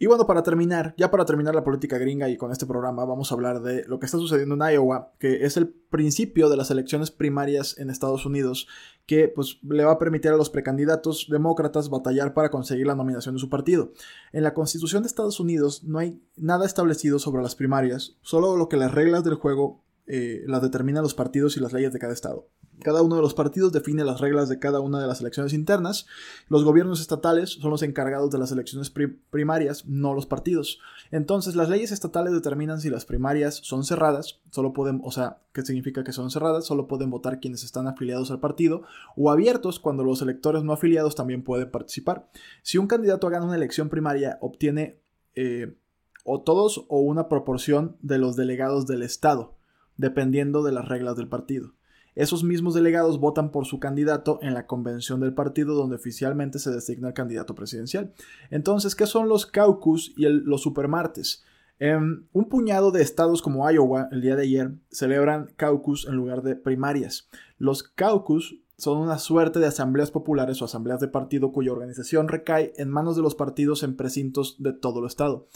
y 0.02 0.06
bueno, 0.06 0.26
para 0.26 0.42
terminar, 0.42 0.96
ya 0.98 1.12
para 1.12 1.24
terminar 1.24 1.54
la 1.54 1.62
política 1.62 1.96
gringa 1.96 2.28
y 2.28 2.36
con 2.36 2.50
este 2.50 2.66
programa, 2.66 3.04
vamos 3.04 3.30
a 3.30 3.36
hablar 3.36 3.62
de 3.62 3.84
lo 3.86 4.00
que 4.00 4.06
está 4.06 4.18
sucediendo 4.18 4.56
en 4.56 4.74
Iowa, 4.74 5.12
que 5.20 5.46
es 5.46 5.56
el 5.56 5.68
principio 5.68 6.48
de 6.48 6.56
las 6.56 6.72
elecciones 6.72 7.12
primarias 7.12 7.78
en 7.78 7.88
Estados 7.88 8.26
Unidos, 8.26 8.66
que 9.06 9.28
pues 9.28 9.60
le 9.62 9.84
va 9.84 9.92
a 9.92 9.98
permitir 10.00 10.32
a 10.32 10.36
los 10.36 10.50
precandidatos 10.50 11.28
demócratas 11.30 11.88
batallar 11.88 12.34
para 12.34 12.50
conseguir 12.50 12.88
la 12.88 12.96
nominación 12.96 13.36
de 13.36 13.40
su 13.40 13.48
partido. 13.48 13.92
En 14.32 14.42
la 14.42 14.54
Constitución 14.54 15.04
de 15.04 15.06
Estados 15.06 15.38
Unidos 15.38 15.84
no 15.84 16.00
hay 16.00 16.20
nada 16.36 16.66
establecido 16.66 17.20
sobre 17.20 17.44
las 17.44 17.54
primarias, 17.54 18.16
solo 18.22 18.56
lo 18.56 18.68
que 18.68 18.78
las 18.78 18.90
reglas 18.90 19.22
del 19.22 19.36
juego 19.36 19.84
eh, 20.06 20.42
las 20.46 20.62
determinan 20.62 21.02
los 21.02 21.14
partidos 21.14 21.56
y 21.56 21.60
las 21.60 21.72
leyes 21.72 21.92
de 21.92 21.98
cada 21.98 22.12
estado. 22.12 22.48
Cada 22.82 23.02
uno 23.02 23.14
de 23.14 23.22
los 23.22 23.34
partidos 23.34 23.72
define 23.72 24.04
las 24.04 24.20
reglas 24.20 24.48
de 24.48 24.58
cada 24.58 24.80
una 24.80 25.00
de 25.00 25.06
las 25.06 25.20
elecciones 25.20 25.52
internas. 25.52 26.06
Los 26.48 26.64
gobiernos 26.64 27.00
estatales 27.00 27.50
son 27.50 27.70
los 27.70 27.82
encargados 27.82 28.30
de 28.30 28.38
las 28.38 28.50
elecciones 28.50 28.90
primarias, 29.30 29.86
no 29.86 30.14
los 30.14 30.26
partidos. 30.26 30.80
Entonces, 31.12 31.54
las 31.54 31.68
leyes 31.68 31.92
estatales 31.92 32.32
determinan 32.32 32.80
si 32.80 32.90
las 32.90 33.04
primarias 33.04 33.60
son 33.62 33.84
cerradas, 33.84 34.40
solo 34.50 34.72
pueden, 34.72 35.00
o 35.04 35.12
sea, 35.12 35.38
¿qué 35.52 35.62
significa 35.62 36.02
que 36.02 36.12
son 36.12 36.30
cerradas? 36.30 36.66
Solo 36.66 36.88
pueden 36.88 37.10
votar 37.10 37.38
quienes 37.38 37.62
están 37.62 37.86
afiliados 37.86 38.32
al 38.32 38.40
partido, 38.40 38.82
o 39.16 39.30
abiertos 39.30 39.78
cuando 39.78 40.02
los 40.02 40.20
electores 40.20 40.64
no 40.64 40.72
afiliados 40.72 41.14
también 41.14 41.44
pueden 41.44 41.70
participar. 41.70 42.28
Si 42.62 42.78
un 42.78 42.88
candidato 42.88 43.28
gana 43.28 43.46
una 43.46 43.56
elección 43.56 43.90
primaria, 43.90 44.38
obtiene 44.40 44.98
eh, 45.36 45.76
o 46.24 46.40
todos 46.40 46.84
o 46.88 47.00
una 47.00 47.28
proporción 47.28 47.96
de 48.00 48.18
los 48.18 48.34
delegados 48.34 48.86
del 48.86 49.02
estado, 49.02 49.54
dependiendo 49.96 50.62
de 50.62 50.72
las 50.72 50.88
reglas 50.88 51.16
del 51.16 51.28
partido. 51.28 51.74
Esos 52.14 52.44
mismos 52.44 52.74
delegados 52.74 53.18
votan 53.18 53.50
por 53.50 53.64
su 53.64 53.80
candidato 53.80 54.38
en 54.42 54.52
la 54.52 54.66
convención 54.66 55.20
del 55.20 55.32
partido 55.32 55.74
donde 55.74 55.96
oficialmente 55.96 56.58
se 56.58 56.70
designa 56.70 57.08
el 57.08 57.14
candidato 57.14 57.54
presidencial. 57.54 58.12
Entonces, 58.50 58.94
¿qué 58.94 59.06
son 59.06 59.28
los 59.28 59.46
caucus 59.46 60.12
y 60.16 60.26
los 60.28 60.60
supermartes? 60.60 61.42
Un 61.80 62.48
puñado 62.48 62.90
de 62.92 63.02
estados 63.02 63.42
como 63.42 63.68
Iowa, 63.68 64.08
el 64.12 64.20
día 64.20 64.36
de 64.36 64.42
ayer, 64.42 64.72
celebran 64.90 65.50
caucus 65.56 66.06
en 66.06 66.14
lugar 66.14 66.42
de 66.42 66.54
primarias. 66.54 67.28
Los 67.58 67.82
caucus 67.82 68.60
son 68.76 68.98
una 68.98 69.18
suerte 69.18 69.58
de 69.58 69.66
asambleas 69.66 70.10
populares 70.10 70.60
o 70.60 70.66
asambleas 70.66 71.00
de 71.00 71.08
partido 71.08 71.50
cuya 71.50 71.72
organización 71.72 72.28
recae 72.28 72.72
en 72.76 72.90
manos 72.90 73.16
de 73.16 73.22
los 73.22 73.34
partidos 73.34 73.82
en 73.82 73.96
precintos 73.96 74.56
de 74.62 74.72
todo 74.72 75.00
el 75.00 75.06
estado. 75.06 75.48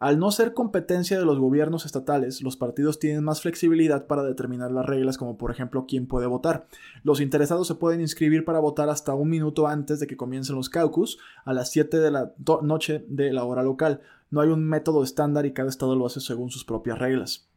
Al 0.00 0.20
no 0.20 0.30
ser 0.30 0.54
competencia 0.54 1.18
de 1.18 1.24
los 1.24 1.40
gobiernos 1.40 1.84
estatales, 1.84 2.40
los 2.40 2.56
partidos 2.56 3.00
tienen 3.00 3.24
más 3.24 3.42
flexibilidad 3.42 4.06
para 4.06 4.22
determinar 4.22 4.70
las 4.70 4.86
reglas, 4.86 5.18
como 5.18 5.36
por 5.36 5.50
ejemplo 5.50 5.86
quién 5.88 6.06
puede 6.06 6.28
votar. 6.28 6.68
Los 7.02 7.20
interesados 7.20 7.66
se 7.66 7.74
pueden 7.74 8.00
inscribir 8.00 8.44
para 8.44 8.60
votar 8.60 8.90
hasta 8.90 9.14
un 9.14 9.28
minuto 9.28 9.66
antes 9.66 9.98
de 9.98 10.06
que 10.06 10.16
comiencen 10.16 10.54
los 10.54 10.70
caucus, 10.70 11.18
a 11.44 11.52
las 11.52 11.72
7 11.72 11.98
de 11.98 12.12
la 12.12 12.32
noche 12.62 13.04
de 13.08 13.32
la 13.32 13.42
hora 13.42 13.64
local. 13.64 14.00
No 14.30 14.40
hay 14.40 14.50
un 14.50 14.64
método 14.64 15.02
estándar 15.02 15.46
y 15.46 15.52
cada 15.52 15.68
estado 15.68 15.96
lo 15.96 16.06
hace 16.06 16.20
según 16.20 16.50
sus 16.50 16.64
propias 16.64 17.00
reglas. 17.00 17.48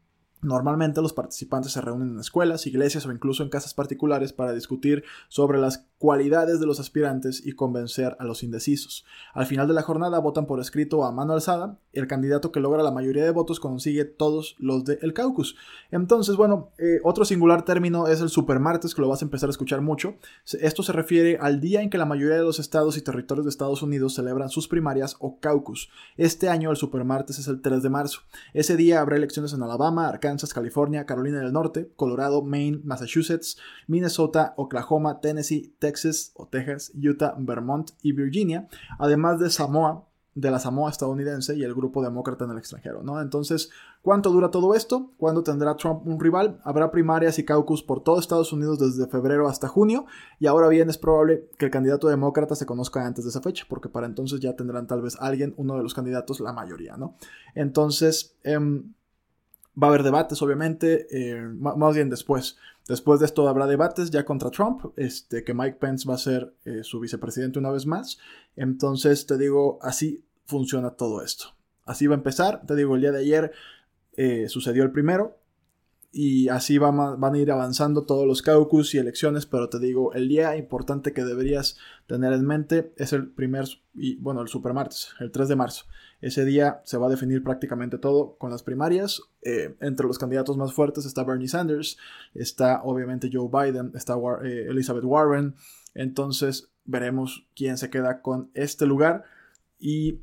Normalmente 0.41 1.01
los 1.01 1.13
participantes 1.13 1.71
se 1.71 1.82
reúnen 1.82 2.12
en 2.12 2.19
escuelas, 2.19 2.65
iglesias 2.65 3.06
o 3.06 3.12
incluso 3.12 3.43
en 3.43 3.49
casas 3.49 3.75
particulares 3.75 4.34
para 4.34 4.54
discutir 4.54 5.04
sobre 5.27 5.60
las 5.60 5.86
cualidades 5.99 6.60
de 6.60 6.65
los 6.65 6.80
aspirantes 6.80 7.45
y 7.45 7.51
convencer 7.51 8.17
a 8.19 8.23
los 8.23 8.41
indecisos. 8.41 9.06
Al 9.36 9.45
final 9.45 9.67
de 9.67 9.75
la 9.75 9.84
jornada 9.84 10.17
votan 10.17 10.47
por 10.47 10.60
escrito 10.60 11.06
a 11.06 11.12
mano 11.12 11.34
alzada. 11.34 11.77
El 11.93 12.08
candidato 12.08 12.51
que 12.51 12.60
logra 12.60 12.82
la 12.82 12.89
mayoría 12.89 13.23
de 13.23 13.30
votos 13.30 13.60
consigue 13.60 14.04
todos 14.04 14.56
los 14.58 14.84
del 14.84 15.13
caucus. 15.13 15.56
Entonces, 15.91 16.38
bueno, 16.38 16.71
eh, 16.80 16.99
otro 17.04 17.23
singular 17.23 17.63
término 17.63 18.08
es 18.08 18.19
el 18.19 18.30
supermartes, 18.30 18.95
que 18.95 19.01
lo 19.01 19.10
vas 19.10 19.21
a 19.21 19.25
empezar 19.25 19.47
a 19.47 19.51
escuchar 19.51 19.82
mucho. 19.82 20.15
Esto 20.60 20.82
se 20.82 20.91
refiere 20.91 21.38
al 21.39 21.62
día 21.62 21.84
en 21.84 21.91
que 21.91 21.99
la 21.99 22.06
mayoría 22.06 22.38
de 22.38 22.43
los 22.43 22.60
estados 22.60 22.97
y 22.97 23.01
territorios 23.01 23.45
de 23.45 23.51
Estados 23.51 23.84
Unidos 23.84 24.15
celebran 24.15 24.49
sus 24.49 24.67
primarias 24.67 25.15
o 25.19 25.39
caucus. 25.39 25.89
Este 26.17 26.49
año 26.49 26.71
el 26.71 26.77
supermartes 26.77 27.38
es 27.38 27.47
el 27.47 27.62
3 27.62 27.84
de 27.84 27.89
marzo. 27.89 28.21
Ese 28.56 28.75
día 28.75 29.01
habrá 29.01 29.17
elecciones 29.17 29.54
en 29.54 29.62
Alabama, 29.62 30.08
Arkansas, 30.08 30.31
California, 30.54 31.06
Carolina 31.06 31.39
del 31.39 31.54
Norte, 31.54 31.91
Colorado, 31.96 32.44
Maine, 32.44 32.82
Massachusetts, 32.84 33.58
Minnesota, 33.88 34.54
Oklahoma, 34.58 35.20
Tennessee, 35.20 35.76
Texas, 35.80 36.32
o 36.36 36.48
Texas, 36.48 36.91
Utah, 36.96 37.36
Vermont 37.38 37.91
y 38.02 38.13
Virginia, 38.13 38.67
además 39.00 39.39
de 39.39 39.50
Samoa, 39.50 40.08
de 40.34 40.50
la 40.50 40.60
Samoa 40.60 40.89
estadounidense 40.89 41.58
y 41.58 41.63
el 41.63 41.74
grupo 41.74 42.02
demócrata 42.02 42.46
en 42.46 42.52
el 42.52 42.58
extranjero, 42.58 43.04
¿no? 43.04 43.22
Entonces, 43.22 43.70
¿cuánto 44.02 44.30
dura 44.30 44.50
todo 44.50 44.74
esto? 44.76 45.12
¿Cuándo 45.17 45.44
tendrá 45.44 45.76
Trump 45.76 46.08
un 46.08 46.20
rival? 46.22 46.62
Habrá 46.63 46.89
primarias 46.89 47.38
y 47.38 47.44
caucus 47.44 47.84
por 47.84 48.02
todo 48.02 48.17
Estados 48.17 48.54
Unidos 48.54 48.80
desde 48.80 49.12
febrero 49.12 49.50
hasta 49.50 49.67
junio 49.67 50.06
y 50.39 50.48
ahora 50.48 50.70
bien 50.70 50.89
es 50.89 50.98
probable 50.98 51.50
que 51.58 51.65
el 51.65 51.72
candidato 51.72 52.08
demócrata 52.08 52.56
se 52.56 52.65
conozca 52.65 53.06
antes 53.06 53.26
de 53.26 53.30
esa 53.30 53.41
fecha 53.41 53.65
porque 53.67 53.89
para 53.89 54.08
entonces 54.08 54.39
ya 54.39 54.56
tendrán 54.56 54.88
tal 54.88 55.02
vez 55.02 55.17
alguien, 55.20 55.54
uno 55.58 55.76
de 55.76 55.84
los 55.84 55.94
candidatos, 55.94 56.39
la 56.39 56.54
mayoría, 56.54 56.96
¿no? 56.96 57.17
Entonces, 57.54 58.38
em, 58.44 58.94
va 59.81 59.88
a 59.88 59.89
haber 59.89 60.03
debates, 60.03 60.41
obviamente, 60.41 61.07
eh, 61.12 61.41
más 61.41 61.95
bien 61.95 62.10
después. 62.10 62.57
Después 62.88 63.19
de 63.19 63.25
esto 63.25 63.47
habrá 63.47 63.67
debates 63.67 64.12
ya 64.12 64.25
contra 64.25 64.49
Trump, 64.49 64.86
este, 64.97 65.43
que 65.43 65.53
Mike 65.53 65.77
Pence 65.79 66.07
va 66.07 66.15
a 66.15 66.17
ser 66.17 66.53
eh, 66.65 66.84
su 66.84 66.99
vicepresidente 66.99 67.60
una 67.60 67.71
vez 67.71 67.86
más. 67.86 68.17
Entonces, 68.55 69.25
te 69.25 69.38
digo, 69.38 69.79
así 69.81 70.23
funciona 70.45 70.91
todo 70.91 71.23
esto. 71.23 71.55
Así 71.86 72.07
va 72.07 72.15
a 72.15 72.17
empezar. 72.17 72.65
Te 72.65 72.75
digo, 72.75 72.95
el 72.95 73.01
día 73.01 73.12
de 73.12 73.19
ayer 73.19 73.51
eh, 74.13 74.49
sucedió 74.49 74.84
el 74.84 74.91
primero. 74.91 75.38
Y 76.12 76.50
así 76.50 76.78
van 76.78 77.19
van 77.19 77.36
a 77.36 77.38
ir 77.38 77.52
avanzando 77.52 78.04
todos 78.06 78.28
los 78.28 78.41
caucus 78.41 78.93
y 78.93 78.97
elecciones. 78.97 79.45
Pero 79.45 79.69
te 79.69 79.80
digo, 79.80 80.13
el 80.13 80.28
día 80.28 80.58
importante 80.58 81.13
que 81.13 81.24
deberías 81.24 81.78
tener 82.08 82.34
en 82.34 82.45
mente 82.45 82.93
es 82.97 83.13
el 83.13 83.32
primer, 83.32 83.65
y 83.93 84.17
bueno, 84.17 84.41
el 84.41 84.50
supermartes, 84.50 85.10
el 85.19 85.32
3 85.32 85.47
de 85.47 85.56
marzo. 85.56 85.86
Ese 86.21 86.45
día 86.45 86.82
se 86.86 86.97
va 86.97 87.08
a 87.08 87.10
definir 87.10 87.43
prácticamente 87.43 87.97
todo 87.97 88.36
con 88.38 88.52
las 88.52 88.62
primarias. 88.62 89.21
Eh, 89.41 89.76
entre 89.82 90.06
los 90.06 90.19
candidatos 90.19 90.56
más 90.56 90.74
fuertes 90.74 91.06
está 91.06 91.24
Bernie 91.24 91.47
Sanders, 91.47 91.97
está 92.36 92.82
obviamente 92.84 93.30
Joe 93.32 93.50
Biden, 93.52 93.91
está 93.95 94.15
eh, 94.43 94.67
Elizabeth 94.69 95.04
Warren. 95.04 95.56
Entonces 95.95 96.69
veremos 96.86 97.47
quién 97.56 97.78
se 97.78 97.89
queda 97.89 98.21
con 98.21 98.52
este 98.54 98.86
lugar 98.86 99.24
y 99.80 100.19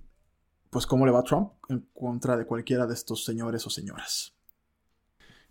pues 0.70 0.86
cómo 0.86 1.04
le 1.04 1.12
va 1.12 1.24
Trump 1.24 1.52
en 1.68 1.86
contra 1.94 2.36
de 2.36 2.46
cualquiera 2.46 2.86
de 2.86 2.94
estos 2.94 3.24
señores 3.24 3.66
o 3.66 3.70
señoras. 3.70 4.37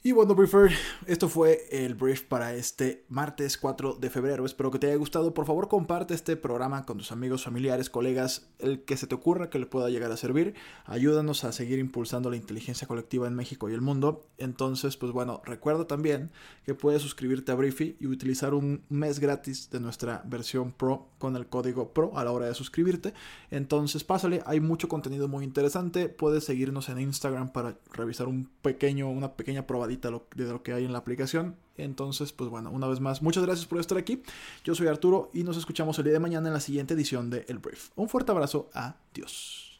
Y 0.08 0.14
bueno, 0.14 0.36
Briefer, 0.36 0.72
esto 1.06 1.28
fue 1.28 1.66
el 1.70 1.94
brief 1.94 2.24
para 2.24 2.54
este 2.54 3.04
martes 3.10 3.58
4 3.58 3.96
de 3.96 4.10
febrero. 4.10 4.46
Espero 4.46 4.72
que 4.72 4.80
te 4.80 4.88
haya 4.88 4.96
gustado. 4.96 5.34
Por 5.34 5.46
favor, 5.46 5.68
comparte 5.68 6.14
este 6.14 6.38
programa 6.38 6.86
con 6.86 6.98
tus 6.98 7.12
amigos, 7.12 7.44
familiares, 7.44 7.90
colegas, 7.90 8.48
el 8.60 8.86
que 8.86 8.96
se 8.96 9.06
te 9.06 9.16
ocurra 9.16 9.50
que 9.50 9.60
le 9.60 9.66
pueda 9.66 9.90
llegar 9.90 10.10
a 10.10 10.16
servir. 10.16 10.56
Ayúdanos 10.86 11.44
a 11.44 11.52
seguir 11.52 11.78
impulsando 11.80 12.30
la 12.30 12.38
inteligencia 12.38 12.88
colectiva 12.88 13.28
en 13.28 13.36
México 13.36 13.70
y 13.70 13.74
el 13.74 13.82
mundo. 13.82 14.30
Entonces, 14.38 14.96
pues 14.96 15.12
bueno, 15.12 15.42
recuerda 15.44 15.88
también 15.88 16.32
que 16.66 16.74
puedes 16.74 17.02
suscribirte 17.02 17.52
a 17.52 17.56
Briefy 17.56 17.98
y 18.00 18.08
utilizar 18.08 18.54
un 18.54 18.86
mes 18.88 19.20
gratis 19.20 19.70
de 19.72 19.82
nuestra 19.82 20.24
versión 20.26 20.72
Pro 20.72 21.10
con 21.18 21.36
el 21.36 21.48
código 21.48 21.92
Pro 21.92 22.18
a 22.18 22.24
la 22.24 22.32
hora 22.32 22.46
de 22.46 22.54
suscribirte. 22.54 23.14
Entonces, 23.52 24.06
pásale, 24.06 24.42
hay 24.46 24.62
mucho 24.62 24.88
contenido 24.88 25.28
muy 25.28 25.44
interesante. 25.44 26.08
Puedes 26.08 26.46
seguirnos 26.46 26.88
en 26.88 27.02
Instagram 27.02 27.52
para 27.52 27.78
revisar 27.92 28.30
un 28.30 28.50
pequeño, 28.62 29.10
una 29.10 29.34
pequeña 29.34 29.68
de 30.02 30.46
lo 30.46 30.64
que 30.64 30.74
hay 30.74 30.86
en 30.86 30.94
la 30.94 31.00
aplicación. 31.00 31.56
Entonces, 31.76 32.32
pues 32.32 32.50
bueno, 32.50 32.72
una 32.72 32.88
vez 32.88 33.00
más, 33.00 33.22
muchas 33.22 33.46
gracias 33.46 33.68
por 33.68 33.80
estar 33.80 33.98
aquí. 33.98 34.24
Yo 34.64 34.76
soy 34.76 34.88
Arturo 34.88 35.30
y 35.34 35.44
nos 35.44 35.58
escuchamos 35.58 35.98
el 36.00 36.06
día 36.06 36.14
de 36.14 36.20
mañana 36.20 36.48
en 36.48 36.54
la 36.54 36.60
siguiente 36.60 36.94
edición 36.94 37.30
de 37.30 37.46
El 37.48 37.60
Brief. 37.60 37.90
Un 37.96 38.10
fuerte 38.10 38.32
abrazo, 38.32 38.70
adiós. 38.74 39.80